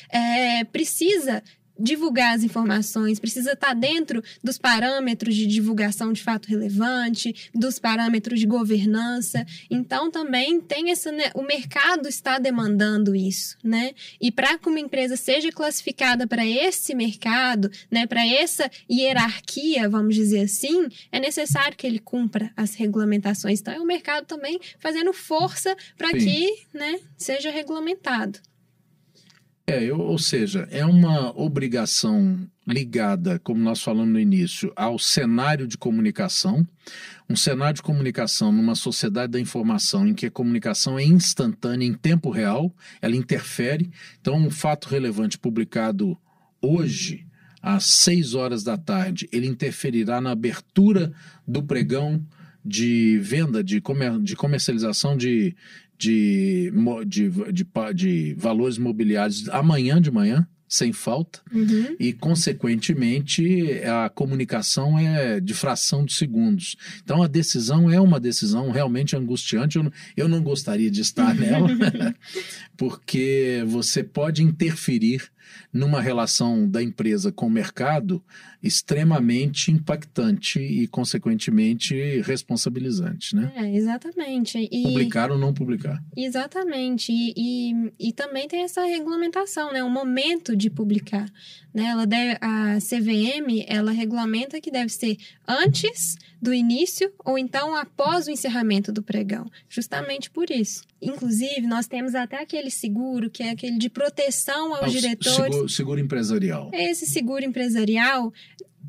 é, 0.10 0.64
precisa 0.66 1.44
divulgar 1.80 2.36
as 2.36 2.44
informações, 2.44 3.20
precisa 3.20 3.54
estar 3.54 3.74
dentro 3.74 4.24
dos 4.44 4.58
parâmetros 4.58 5.36
de 5.36 5.46
divulgação 5.46 6.12
de 6.14 6.22
fato 6.22 6.48
relevante, 6.48 7.50
dos 7.54 7.80
parâmetros 7.80 8.40
de 8.40 8.46
governança. 8.46 9.46
Então 9.70 10.10
também 10.12 10.60
tem 10.60 10.92
essa 10.92 11.12
né, 11.12 11.32
o 11.36 11.42
mercado 11.42 12.08
está 12.08 12.40
demandando 12.40 13.16
isso, 13.16 13.58
né? 13.64 13.92
E 14.20 14.32
para 14.32 14.58
que 14.58 14.70
uma 14.70 14.80
empresa 14.80 15.16
seja 15.16 15.52
classificada 15.52 16.28
para 16.28 16.46
esse 16.46 16.94
mercado, 16.96 17.70
né, 17.90 18.06
para 18.06 18.26
essa 18.26 18.70
hierarquia, 18.90 19.90
vamos 19.90 20.16
dizer 20.16 20.42
assim, 20.42 20.88
é 21.12 21.20
necessário 21.20 21.78
que 21.78 21.86
ele 21.86 22.00
cumpra 22.00 22.52
as 22.56 22.76
regulamentações. 22.76 23.60
Então 23.60 23.74
é 23.74 23.80
o 23.80 23.86
mercado 23.86 24.26
também 24.26 24.60
fazendo 24.80 25.14
força 25.14 25.76
para 25.98 26.12
que, 26.12 26.68
né, 26.74 27.00
seja 27.18 27.50
regulamentado. 27.50 28.40
É, 29.70 29.84
eu, 29.84 30.00
ou 30.00 30.18
seja, 30.18 30.66
é 30.72 30.86
uma 30.86 31.38
obrigação 31.38 32.40
ligada, 32.66 33.38
como 33.40 33.62
nós 33.62 33.84
falamos 33.84 34.14
no 34.14 34.20
início, 34.20 34.72
ao 34.78 34.98
cenário 34.98 35.68
de 35.68 35.78
comunicação. 35.78 36.66
Um 37.30 37.36
cenário 37.36 37.76
de 37.76 37.82
comunicação 37.82 38.50
numa 38.50 38.76
sociedade 38.76 39.34
da 39.34 39.40
informação 39.42 40.08
em 40.08 40.14
que 40.14 40.28
a 40.28 40.32
comunicação 40.32 40.98
é 40.98 41.04
instantânea, 41.04 41.86
em 41.86 41.94
tempo 41.94 42.30
real, 42.30 42.74
ela 43.02 43.18
interfere. 43.18 43.92
Então, 44.22 44.38
um 44.38 44.50
fato 44.50 44.88
relevante 44.88 45.38
publicado 45.38 46.18
hoje, 46.62 47.28
às 47.62 47.84
seis 47.84 48.36
horas 48.36 48.64
da 48.64 48.78
tarde, 48.78 49.28
ele 49.34 49.48
interferirá 49.48 50.22
na 50.22 50.32
abertura 50.32 51.12
do 51.46 51.62
pregão 51.62 52.26
de 52.64 53.20
venda, 53.20 53.62
de, 53.62 53.82
comer, 53.82 54.18
de 54.20 54.34
comercialização 54.34 55.18
de, 55.18 55.54
de, 55.98 56.72
de, 57.06 57.30
de, 57.52 57.66
de 57.94 58.34
valores 58.36 58.78
imobiliários 58.78 59.50
amanhã 59.50 60.02
de 60.02 60.12
manhã, 60.12 60.48
sem 60.68 60.92
falta, 60.92 61.40
uhum. 61.54 61.96
e, 62.00 62.12
consequentemente, 62.12 63.82
a 63.86 64.10
comunicação 64.10 65.00
é 65.00 65.40
de 65.40 65.54
fração 65.54 66.04
de 66.04 66.14
segundos. 66.14 66.76
Então, 67.04 67.24
a 67.24 67.28
decisão 67.28 67.90
é 67.90 68.00
uma 68.02 68.20
decisão 68.20 68.70
realmente 68.72 69.16
angustiante. 69.16 69.78
Eu 69.78 69.84
não, 69.84 69.92
eu 70.16 70.28
não 70.28 70.42
gostaria 70.42 70.92
de 70.92 71.02
estar 71.02 71.34
nela, 71.36 71.70
porque 72.76 73.64
você 73.66 74.04
pode 74.04 74.44
interferir 74.44 75.32
numa 75.72 76.02
relação 76.02 76.68
da 76.68 76.82
empresa 76.82 77.32
com 77.32 77.48
o 77.48 77.50
mercado 77.50 78.24
extremamente 78.62 79.72
impactante 79.72 80.60
e, 80.60 80.88
consequentemente, 80.88 82.22
responsabilizante, 82.22 83.36
né? 83.36 83.52
É, 83.56 83.76
exatamente. 83.76 84.58
E... 84.58 84.84
Publicar 84.84 85.32
ou 85.32 85.38
não 85.38 85.54
publicar. 85.54 86.04
Exatamente. 86.16 87.12
E, 87.12 87.34
e, 87.38 87.94
e, 88.00 88.14
também 88.14 88.48
tem 88.48 88.64
essa 88.64 88.84
regulamentação, 88.84 89.72
né? 89.72 89.84
O 89.84 89.90
momento 89.90 90.56
de 90.58 90.70
publicar. 90.70 91.32
Né? 91.74 91.86
Ela 91.86 92.06
deve, 92.06 92.38
a 92.42 92.78
CVM, 92.80 93.64
ela 93.68 93.92
regulamenta 93.92 94.60
que 94.60 94.72
deve 94.72 94.90
ser 94.90 95.18
antes 95.48 96.18
do 96.42 96.54
início 96.54 97.12
ou 97.24 97.38
então 97.38 97.76
após 97.76 98.28
o 98.28 98.32
encerramento 98.32 98.92
do 98.92 99.02
pregão. 99.04 99.50
Justamente 99.70 100.30
por 100.30 100.50
isso. 100.50 100.84
Inclusive, 101.02 101.62
nós 101.62 101.88
temos 101.88 102.16
até 102.16 102.42
aquele 102.42 102.72
seguro, 102.72 103.30
que 103.30 103.44
é 103.44 103.52
aquele 103.52 103.78
de 103.78 103.90
proteção 103.90 104.74
aos 104.74 104.86
ah, 104.86 104.90
diretores. 104.90 105.36
Seguro, 105.36 105.70
seguro 105.70 106.00
empresarial. 106.00 106.72
Esse 106.74 107.06
seguro 107.06 107.46
empresarial 107.46 108.34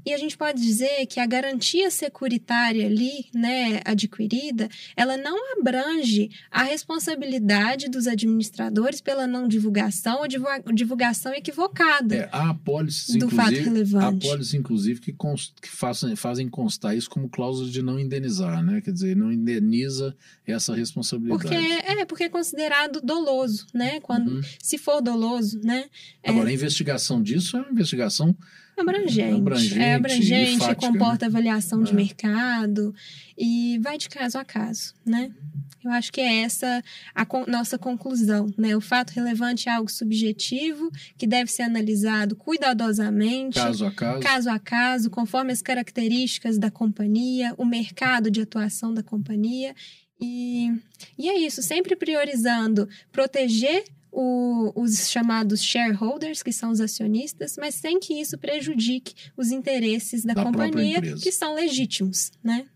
e 0.08 0.14
a 0.14 0.16
gente 0.16 0.38
pode 0.38 0.60
dizer 0.60 1.04
que 1.06 1.20
a 1.20 1.26
garantia 1.26 1.90
securitária 1.90 2.86
ali, 2.86 3.26
né, 3.34 3.82
adquirida, 3.84 4.68
ela 4.96 5.18
não 5.18 5.58
abrange 5.58 6.30
a 6.50 6.62
responsabilidade 6.62 7.90
dos 7.90 8.06
administradores 8.06 9.02
pela 9.02 9.26
não 9.26 9.46
divulgação 9.46 10.20
ou 10.20 10.72
divulgação 10.72 11.34
equivocada. 11.34 12.16
É, 12.16 12.28
há 12.32 12.50
apólices, 12.50 13.16
do 13.16 13.28
fato 13.28 13.52
relevante. 13.52 14.26
Há 14.26 14.28
apólices, 14.28 14.54
inclusive, 14.54 14.98
que, 14.98 15.12
que 15.12 15.68
fazem, 15.68 16.16
fazem 16.16 16.48
constar 16.48 16.96
isso 16.96 17.10
como 17.10 17.28
cláusula 17.28 17.68
de 17.70 17.82
não 17.82 18.00
indenizar, 18.00 18.64
né? 18.64 18.80
Quer 18.80 18.92
dizer, 18.92 19.14
não 19.14 19.30
indeniza 19.30 20.16
essa 20.46 20.74
responsabilidade. 20.74 21.42
Porque 21.42 21.54
é, 21.54 22.04
porque 22.06 22.24
é 22.24 22.28
considerado 22.30 23.02
doloso, 23.02 23.66
né? 23.74 24.00
Quando, 24.00 24.36
uhum. 24.36 24.40
Se 24.58 24.78
for 24.78 25.02
doloso, 25.02 25.60
né? 25.62 25.84
Agora, 26.24 26.48
é... 26.48 26.52
a 26.52 26.54
investigação 26.54 27.22
disso 27.22 27.58
é 27.58 27.60
uma 27.60 27.72
investigação 27.72 28.34
abrangente. 28.80 29.34
abrangente 29.34 29.78
é 29.78 29.94
abrangente, 29.94 30.58
fática, 30.58 30.86
comporta 30.86 31.26
né? 31.26 31.30
avaliação 31.30 31.80
é. 31.80 31.84
de 31.84 31.94
mercado 31.94 32.94
e 33.36 33.78
vai 33.82 33.98
de 33.98 34.08
caso 34.08 34.38
a 34.38 34.44
caso, 34.44 34.94
né? 35.04 35.30
Eu 35.84 35.92
acho 35.92 36.12
que 36.12 36.20
é 36.20 36.40
essa 36.40 36.82
a 37.14 37.26
nossa 37.46 37.78
conclusão, 37.78 38.52
né? 38.58 38.76
O 38.76 38.80
fato 38.80 39.10
relevante 39.10 39.68
é 39.68 39.72
algo 39.72 39.90
subjetivo 39.90 40.90
que 41.16 41.26
deve 41.26 41.50
ser 41.50 41.62
analisado 41.62 42.34
cuidadosamente, 42.34 43.58
caso 43.58 43.86
a 43.86 43.90
caso, 43.90 44.20
caso 44.20 44.50
a 44.50 44.58
caso, 44.58 45.10
conforme 45.10 45.52
as 45.52 45.62
características 45.62 46.58
da 46.58 46.70
companhia, 46.70 47.54
o 47.56 47.64
mercado 47.64 48.30
de 48.30 48.40
atuação 48.40 48.92
da 48.92 49.02
companhia 49.02 49.74
e, 50.20 50.72
e 51.16 51.28
é 51.28 51.38
isso, 51.38 51.62
sempre 51.62 51.94
priorizando 51.94 52.88
proteger 53.12 53.84
o, 54.10 54.72
os 54.74 55.08
chamados 55.10 55.62
shareholders, 55.62 56.42
que 56.42 56.52
são 56.52 56.70
os 56.70 56.80
acionistas, 56.80 57.56
mas 57.58 57.74
sem 57.74 58.00
que 58.00 58.14
isso 58.14 58.38
prejudique 58.38 59.14
os 59.36 59.50
interesses 59.50 60.24
da, 60.24 60.34
da 60.34 60.44
companhia, 60.44 61.00
que 61.00 61.32
são 61.32 61.54
legítimos, 61.54 62.30
né? 62.42 62.66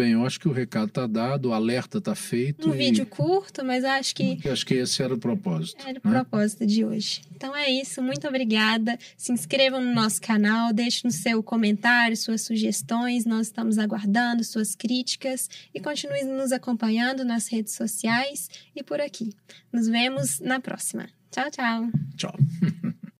Bem, 0.00 0.12
eu 0.12 0.26
acho 0.26 0.40
que 0.40 0.48
o 0.48 0.52
recado 0.52 0.88
está 0.88 1.06
dado, 1.06 1.50
o 1.50 1.52
alerta 1.52 1.98
está 1.98 2.14
feito. 2.14 2.68
Um 2.68 2.74
e... 2.74 2.78
vídeo 2.78 3.06
curto, 3.06 3.64
mas 3.64 3.84
acho 3.84 4.14
que. 4.14 4.38
Acho 4.48 4.66
que 4.66 4.74
esse 4.74 5.02
era 5.02 5.14
o 5.14 5.18
propósito. 5.18 5.86
Era 5.86 6.00
o 6.02 6.08
né? 6.08 6.18
propósito 6.18 6.66
de 6.66 6.84
hoje. 6.84 7.20
Então 7.34 7.54
é 7.54 7.70
isso, 7.70 8.02
muito 8.02 8.26
obrigada. 8.26 8.98
Se 9.16 9.32
inscrevam 9.32 9.80
no 9.80 9.94
nosso 9.94 10.20
canal, 10.20 10.72
deixe 10.72 11.04
no 11.04 11.10
seu 11.10 11.42
comentário 11.42 12.16
suas 12.16 12.42
sugestões, 12.42 13.24
nós 13.24 13.48
estamos 13.48 13.78
aguardando 13.78 14.42
suas 14.42 14.74
críticas 14.74 15.48
e 15.74 15.80
continue 15.80 16.24
nos 16.24 16.52
acompanhando 16.52 17.24
nas 17.24 17.48
redes 17.48 17.74
sociais 17.74 18.48
e 18.74 18.82
por 18.82 19.00
aqui. 19.00 19.34
Nos 19.72 19.86
vemos 19.88 20.40
na 20.40 20.58
próxima. 20.58 21.08
Tchau, 21.30 21.50
tchau. 21.50 21.90
Tchau. 22.16 22.34